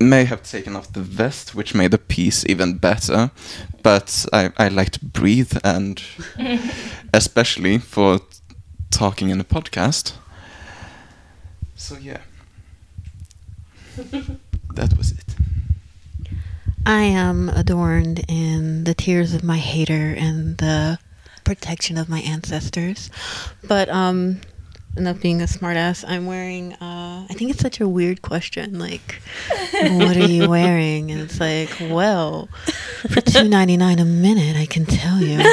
may 0.00 0.24
have 0.24 0.42
taken 0.42 0.76
off 0.76 0.92
the 0.92 1.00
vest, 1.00 1.54
which 1.54 1.74
made 1.74 1.90
the 1.90 1.98
piece 1.98 2.44
even 2.46 2.78
better, 2.78 3.30
but 3.82 4.26
I, 4.32 4.52
I 4.56 4.68
like 4.68 4.90
to 4.90 5.04
breathe, 5.04 5.56
and 5.64 6.02
especially 7.14 7.78
for 7.78 8.20
talking 8.90 9.30
in 9.30 9.40
a 9.40 9.44
podcast. 9.44 10.14
So 11.74 11.96
yeah, 11.96 12.20
that 14.74 14.96
was 14.96 15.12
it. 15.12 15.34
I 16.86 17.02
am 17.02 17.48
adorned 17.50 18.24
in 18.28 18.84
the 18.84 18.94
tears 18.94 19.34
of 19.34 19.44
my 19.44 19.58
hater 19.58 20.14
and 20.16 20.56
the 20.58 20.98
protection 21.44 21.98
of 21.98 22.08
my 22.08 22.20
ancestors. 22.20 23.10
But 23.62 23.88
um 23.88 24.40
enough 24.96 25.20
being 25.20 25.40
a 25.42 25.44
smartass, 25.46 26.04
I'm 26.06 26.26
wearing 26.26 26.72
uh 26.74 27.26
I 27.28 27.34
think 27.34 27.50
it's 27.50 27.60
such 27.60 27.80
a 27.80 27.88
weird 27.88 28.22
question, 28.22 28.78
like 28.78 29.20
what 29.72 30.16
are 30.16 30.26
you 30.26 30.48
wearing? 30.48 31.10
And 31.10 31.20
it's 31.20 31.40
like, 31.40 31.70
well, 31.80 32.48
for 33.10 33.20
two 33.20 33.48
ninety 33.48 33.76
nine 33.76 33.98
a 33.98 34.04
minute 34.04 34.56
I 34.56 34.66
can 34.66 34.84
tell 34.86 35.20
you. 35.20 35.38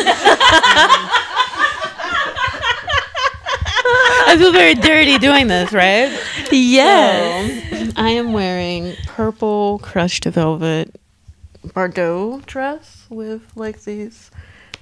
I 4.27 4.35
feel 4.39 4.51
very 4.51 4.73
dirty 4.73 5.17
doing 5.19 5.47
this, 5.47 5.71
right? 5.71 6.09
Yes. 6.51 7.93
So, 7.93 8.01
I 8.01 8.09
am 8.09 8.33
wearing 8.33 8.95
purple 9.05 9.79
crushed 9.79 10.25
velvet 10.25 10.93
Bordeaux 11.73 12.41
dress 12.45 13.05
with 13.09 13.41
like 13.55 13.83
these 13.83 14.31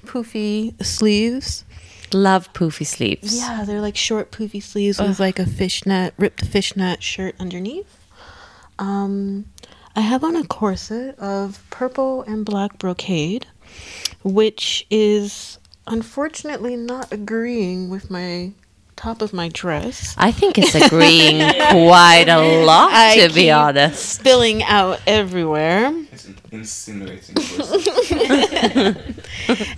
poofy 0.05 0.81
sleeves. 0.83 1.65
Love 2.13 2.51
poofy 2.53 2.85
sleeves. 2.85 3.37
Yeah, 3.37 3.63
they're 3.65 3.81
like 3.81 3.95
short 3.95 4.31
poofy 4.31 4.61
sleeves 4.61 4.99
with 4.99 5.19
like 5.19 5.39
a 5.39 5.45
fishnet, 5.45 6.13
ripped 6.17 6.45
fishnet 6.45 7.01
shirt 7.01 7.35
underneath. 7.39 7.99
Um, 8.79 9.45
I 9.95 10.01
have 10.01 10.23
on 10.23 10.35
a 10.35 10.45
corset 10.45 11.17
of 11.19 11.63
purple 11.69 12.23
and 12.23 12.45
black 12.45 12.79
brocade, 12.79 13.47
which 14.23 14.85
is 14.89 15.59
unfortunately 15.87 16.75
not 16.75 17.11
agreeing 17.11 17.89
with 17.89 18.09
my 18.09 18.51
top 18.95 19.21
of 19.21 19.33
my 19.33 19.49
dress. 19.49 20.15
I 20.17 20.31
think 20.31 20.57
it's 20.57 20.75
agreeing 20.87 21.39
quite 21.39 22.25
a 22.27 22.65
lot, 22.65 22.91
I 22.91 23.27
to 23.27 23.33
be 23.33 23.51
honest. 23.51 24.17
Spilling 24.19 24.63
out 24.63 25.01
everywhere. 25.05 25.93
It's 26.11 26.25
an 26.25 26.37
insinuating 26.51 27.35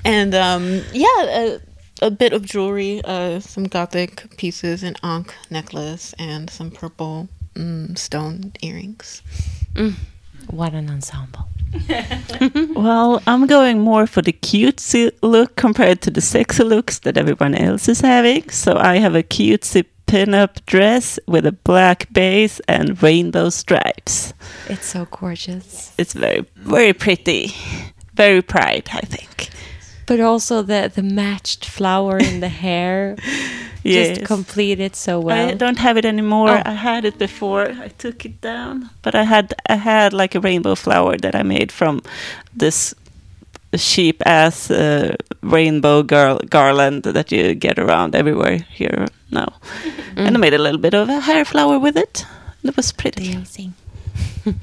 and 0.06 0.36
um, 0.36 0.84
yeah, 0.94 1.08
a, 1.24 1.60
a 2.02 2.12
bit 2.12 2.34
of 2.34 2.44
jewelry, 2.44 3.02
uh, 3.04 3.40
some 3.40 3.66
gothic 3.66 4.38
pieces, 4.38 4.84
an 4.84 4.96
ankh 5.04 5.34
necklace, 5.50 6.14
and 6.20 6.50
some 6.50 6.72
purple 6.72 7.30
mm, 7.54 7.98
stone 7.98 8.54
earrings. 8.62 9.22
What 10.48 10.74
an 10.74 10.90
ensemble. 10.90 11.48
Well, 12.76 13.22
I'm 13.26 13.48
going 13.48 13.80
more 13.80 14.06
for 14.06 14.22
the 14.22 14.34
cutesy 14.34 15.12
look 15.22 15.56
compared 15.56 16.02
to 16.04 16.12
the 16.12 16.22
sexy 16.22 16.64
looks 16.64 17.00
that 17.00 17.18
everyone 17.18 17.56
else 17.56 17.88
is 17.88 18.02
having. 18.02 18.50
So 18.50 18.78
I 18.78 18.98
have 18.98 19.16
a 19.16 19.24
cutesy 19.24 19.86
pin-up 20.06 20.66
dress 20.66 21.20
with 21.28 21.46
a 21.46 21.52
black 21.52 22.12
base 22.14 22.60
and 22.68 23.02
rainbow 23.02 23.50
stripes. 23.50 24.34
It's 24.68 24.86
so 24.86 25.06
gorgeous. 25.10 25.94
It's 25.98 26.14
very, 26.14 26.46
very 26.56 26.94
pretty. 26.94 27.54
Very 28.14 28.42
pride, 28.42 28.88
I 28.92 29.02
think. 29.02 29.50
But 30.06 30.20
also 30.20 30.62
the, 30.62 30.92
the 30.94 31.02
matched 31.04 31.66
flower 31.66 32.18
in 32.18 32.40
the 32.40 32.50
hair 32.50 33.16
Yes. 33.86 34.18
just 34.18 34.26
completed 34.28 34.96
so 34.96 35.20
well. 35.20 35.50
I 35.50 35.54
don't 35.54 35.78
have 35.78 35.96
it 35.96 36.06
anymore. 36.06 36.50
Oh. 36.50 36.62
I 36.66 36.72
had 36.74 37.06
it 37.06 37.20
before. 37.20 37.70
I 37.70 37.90
took 37.90 38.26
it 38.26 38.42
down, 38.42 38.90
but 39.04 39.14
I 39.14 39.24
had 39.24 39.54
I 39.70 39.76
had 39.76 40.12
like 40.12 40.34
a 40.34 40.40
rainbow 40.40 40.74
flower 40.76 41.18
that 41.18 41.36
I 41.36 41.44
made 41.44 41.72
from 41.72 42.02
this 42.60 42.96
cheap 43.78 44.24
ass 44.26 44.72
uh, 44.72 45.16
rainbow 45.44 46.02
gar- 46.02 46.40
garland 46.50 47.04
that 47.04 47.32
you 47.32 47.54
get 47.54 47.78
around 47.78 48.16
everywhere 48.16 48.58
here 48.74 49.06
now. 49.32 49.54
And 50.18 50.36
I 50.36 50.40
made 50.40 50.54
a 50.56 50.62
little 50.64 50.80
bit 50.82 50.94
of 50.96 51.10
a 51.10 51.20
hair 51.20 51.46
flower 51.46 51.78
with 51.78 51.98
it. 51.98 52.26
It 52.64 52.76
was 52.76 52.92
pretty. 52.92 53.34
Amazing. 53.34 53.74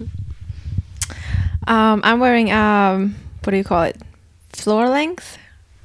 Um, 1.64 2.00
I'm 2.02 2.18
wearing 2.18 2.50
um, 2.50 3.14
what 3.44 3.52
do 3.52 3.56
you 3.56 3.62
call 3.64 3.84
it? 3.84 3.96
Floor 4.52 4.88
length 4.88 5.38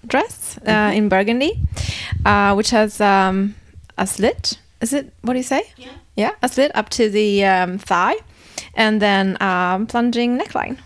dress 0.06 0.58
uh, 0.68 0.92
in 0.94 1.10
burgundy, 1.10 1.60
uh, 2.26 2.54
which 2.54 2.70
has 2.72 3.00
um, 3.02 3.56
a 3.98 4.06
slit. 4.06 4.60
Is 4.82 4.94
it 4.94 5.12
what 5.22 5.34
do 5.34 5.40
you 5.40 5.44
say? 5.44 5.64
Yeah. 5.78 5.92
Yeah, 6.16 6.32
a 6.42 6.48
slit 6.50 6.72
up 6.76 6.90
to 6.90 7.10
the 7.10 7.46
um, 7.46 7.78
thigh, 7.78 8.16
and 8.74 9.00
then 9.02 9.38
um, 9.42 9.86
plunging 9.88 10.38
neckline, 10.40 10.78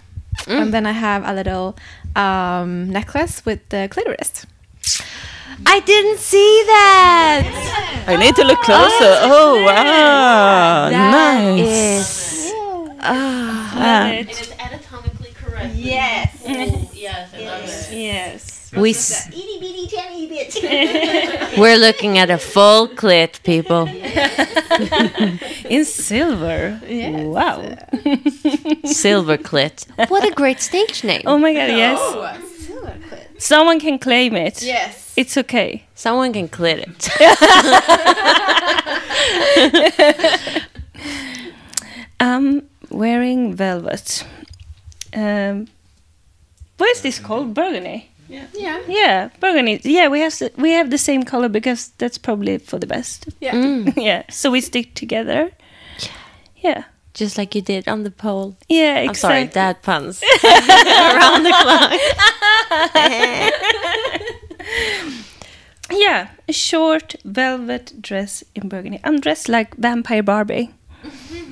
and 0.47 0.73
then 0.73 0.85
I 0.85 0.91
have 0.91 1.23
a 1.25 1.33
little 1.33 1.75
um, 2.15 2.89
necklace 2.89 3.45
with 3.45 3.59
the 3.69 3.87
clitoris. 3.89 4.45
I 5.65 5.79
didn't 5.81 6.17
see 6.19 6.63
that. 6.67 8.05
I 8.07 8.15
need 8.17 8.35
to 8.35 8.43
look 8.43 8.59
closer. 8.61 9.15
Oh, 9.21 9.63
wow, 9.65 10.89
That 10.89 11.11
nice. 11.11 11.59
is- 11.67 12.51
Ah. 13.03 14.09
It's 14.11 14.51
anatomically 14.59 14.90
correct. 15.61 15.71
Yes. 15.77 16.35
yes, 16.93 17.33
I 17.33 17.45
love 17.45 17.63
it. 17.63 17.93
Yes. 17.97 18.71
we 18.75 18.89
s- 18.91 19.29
We're 21.57 21.77
looking 21.77 22.17
at 22.17 22.29
a 22.29 22.37
full 22.37 22.87
clit, 22.87 23.41
people. 23.43 23.87
In 25.69 25.85
silver. 25.85 26.79
Wow. 26.89 27.61
Silver 28.85 29.37
clit. 29.37 29.85
What 30.09 30.23
a 30.25 30.31
great 30.31 30.61
stage 30.61 31.03
name. 31.03 31.21
Oh 31.25 31.37
my 31.37 31.53
god, 31.53 31.69
yes. 31.69 31.99
Silver 32.65 32.95
clit. 33.09 33.41
Someone 33.41 33.79
can 33.79 33.99
claim 33.99 34.35
it. 34.35 34.61
Yes. 34.61 35.13
It's 35.17 35.37
okay. 35.37 35.85
Someone 35.95 36.31
can 36.33 36.47
clit 36.47 36.85
it. 36.87 37.09
I'm 42.19 42.47
um, 42.47 42.61
wearing 42.89 43.55
velvet. 43.55 44.25
Um, 45.13 45.67
what 46.77 46.89
is 46.95 47.01
this 47.01 47.19
called? 47.19 47.53
Burgundy. 47.53 48.07
Yeah. 48.29 48.45
Yeah, 48.53 48.79
Yeah, 48.87 49.29
burgundy. 49.41 49.81
Yeah, 49.83 50.07
we 50.07 50.21
have 50.21 50.31
s- 50.31 50.55
we 50.57 50.71
have 50.71 50.89
the 50.89 50.97
same 50.97 51.23
color 51.23 51.49
because 51.49 51.91
that's 51.97 52.17
probably 52.17 52.57
for 52.59 52.79
the 52.79 52.87
best. 52.87 53.27
Yeah. 53.41 53.53
Mm. 53.55 53.93
yeah, 54.03 54.23
so 54.29 54.49
we 54.51 54.61
stick 54.61 54.93
together. 54.95 55.51
Yeah. 56.63 56.83
Just 57.13 57.37
like 57.37 57.53
you 57.55 57.61
did 57.61 57.87
on 57.89 58.03
the 58.03 58.11
pole. 58.11 58.55
Yeah, 58.69 58.99
exactly. 58.99 59.09
I'm 59.09 59.15
sorry, 59.15 59.45
dad 59.53 59.81
puns. 59.83 60.23
Around 60.43 61.43
the 61.43 61.51
clock. 61.61 61.91
Yeah, 65.93 66.29
a 66.47 66.53
short 66.53 67.15
velvet 67.25 68.01
dress 68.01 68.43
in 68.55 68.69
burgundy. 68.69 68.99
I'm 69.03 69.19
dressed 69.19 69.49
like 69.49 69.75
Vampire 69.75 70.23
Barbie. 70.23 70.69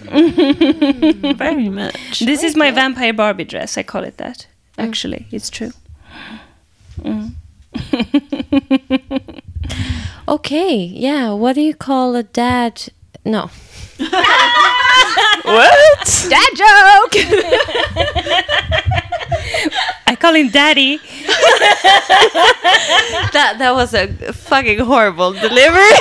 Very 1.37 1.69
much. 1.69 2.19
This 2.19 2.43
is 2.43 2.55
my 2.55 2.71
Vampire 2.71 3.13
Barbie 3.13 3.45
dress. 3.45 3.77
I 3.77 3.83
call 3.83 4.03
it 4.03 4.17
that. 4.17 4.47
Actually, 4.77 5.27
it's 5.31 5.49
true. 5.49 5.71
Mm. 6.99 7.33
Okay, 10.29 10.75
yeah. 10.75 11.31
What 11.33 11.53
do 11.53 11.61
you 11.61 11.73
call 11.73 12.15
a 12.15 12.21
dad? 12.21 12.93
No. 13.25 13.49
What? 15.43 16.27
Dad 16.29 16.51
joke. 16.55 17.15
I 20.07 20.15
call 20.19 20.35
him 20.35 20.49
Daddy. 20.49 20.97
That 23.33 23.55
that 23.59 23.73
was 23.73 23.93
a 23.93 24.07
fucking 24.33 24.79
horrible 24.79 25.33
delivery. 25.33 25.97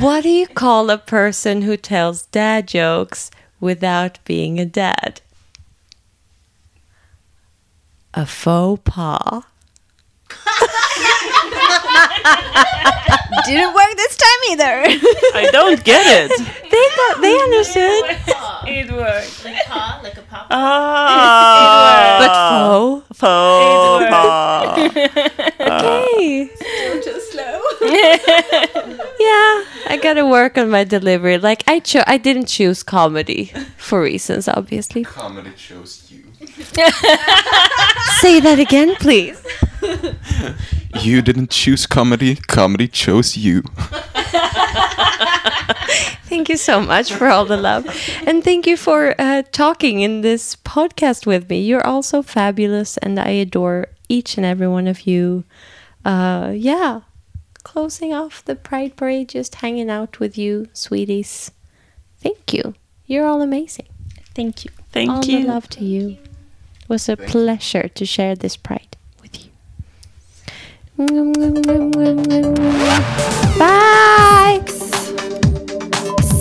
what 0.00 0.22
do 0.22 0.28
you 0.28 0.46
call 0.46 0.90
a 0.90 0.98
person 0.98 1.62
who 1.62 1.76
tells 1.76 2.26
dad 2.26 2.68
jokes 2.68 3.30
without 3.60 4.18
being 4.24 4.58
a 4.58 4.64
dad? 4.64 5.20
A 8.14 8.26
faux 8.26 8.80
pas. 8.84 9.44
Didn't 13.46 13.72
work 13.74 13.92
this 13.96 14.16
time 14.16 14.42
either. 14.50 14.82
I 15.34 15.48
don't 15.52 15.82
get 15.84 16.04
it. 16.06 16.30
They 16.70 16.86
got, 16.96 17.20
they 17.20 17.34
understood. 17.38 18.04
It 18.66 18.90
worked. 18.92 19.44
Like 19.44 19.64
pa, 19.66 20.00
like 20.02 20.16
a 20.18 20.22
pop. 20.22 20.46
Ah. 20.50 22.18
But 22.20 22.32
faux. 22.50 23.18
Faux 23.18 24.04
It 24.04 24.10
pas. 24.10 24.78
Okay. 25.68 26.50
yeah, 27.80 29.64
I 29.86 29.98
gotta 30.02 30.26
work 30.26 30.58
on 30.58 30.70
my 30.70 30.84
delivery. 30.84 31.38
Like 31.38 31.62
I 31.68 31.78
cho- 31.80 32.04
I 32.06 32.16
didn't 32.18 32.46
choose 32.46 32.82
comedy 32.82 33.52
for 33.76 34.02
reasons, 34.02 34.48
obviously. 34.48 35.04
Comedy 35.04 35.52
chose 35.56 36.10
you. 36.10 36.24
Say 38.20 38.40
that 38.40 38.58
again, 38.58 38.96
please. 38.96 39.40
You 41.00 41.22
didn't 41.22 41.50
choose 41.50 41.86
comedy. 41.86 42.34
Comedy 42.36 42.88
chose 42.88 43.36
you. 43.36 43.62
Thank 46.28 46.48
you 46.48 46.56
so 46.56 46.80
much 46.80 47.12
for 47.12 47.28
all 47.28 47.44
the 47.44 47.56
love, 47.56 47.86
and 48.26 48.44
thank 48.44 48.66
you 48.66 48.76
for 48.76 49.14
uh, 49.18 49.42
talking 49.50 50.00
in 50.00 50.20
this 50.20 50.56
podcast 50.56 51.26
with 51.26 51.48
me. 51.48 51.60
You're 51.60 51.86
all 51.86 52.02
so 52.02 52.22
fabulous, 52.22 52.96
and 52.98 53.18
I 53.18 53.30
adore 53.30 53.86
each 54.08 54.36
and 54.36 54.44
every 54.44 54.68
one 54.68 54.86
of 54.86 55.06
you. 55.06 55.44
Uh, 56.04 56.52
yeah, 56.54 57.00
closing 57.62 58.12
off 58.12 58.44
the 58.44 58.56
Pride 58.56 58.96
Parade, 58.96 59.30
just 59.30 59.56
hanging 59.56 59.90
out 59.90 60.20
with 60.20 60.36
you, 60.36 60.68
sweeties. 60.72 61.50
Thank 62.20 62.52
you. 62.52 62.74
You're 63.06 63.26
all 63.26 63.40
amazing. 63.40 63.88
Thank 64.34 64.64
you. 64.64 64.70
Thank 64.92 65.10
all 65.10 65.24
you. 65.24 65.38
All 65.38 65.42
the 65.42 65.48
love 65.48 65.68
to 65.70 65.84
you. 65.84 66.18
It 66.82 66.88
was 66.88 67.08
a 67.08 67.16
pleasure 67.16 67.88
to 67.88 68.06
share 68.06 68.34
this 68.34 68.56
Pride 68.56 68.80
with 68.80 68.82
you. 68.82 68.87
Bye! 70.98 71.06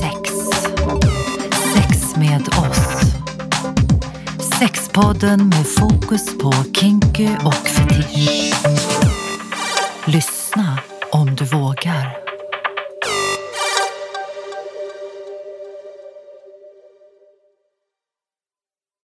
Sex. 0.02 0.32
Sex 1.74 2.16
med 2.16 2.48
oss. 2.48 3.02
Sexpodden 4.60 5.50
med 5.50 5.68
fokus 5.68 6.38
på 6.38 6.54
kinky 6.74 7.30
och 7.46 7.54
fetisch. 7.54 8.54
Lyssna 10.06 10.80
om 11.12 11.36
du 11.36 11.46
vågar. 11.46 12.27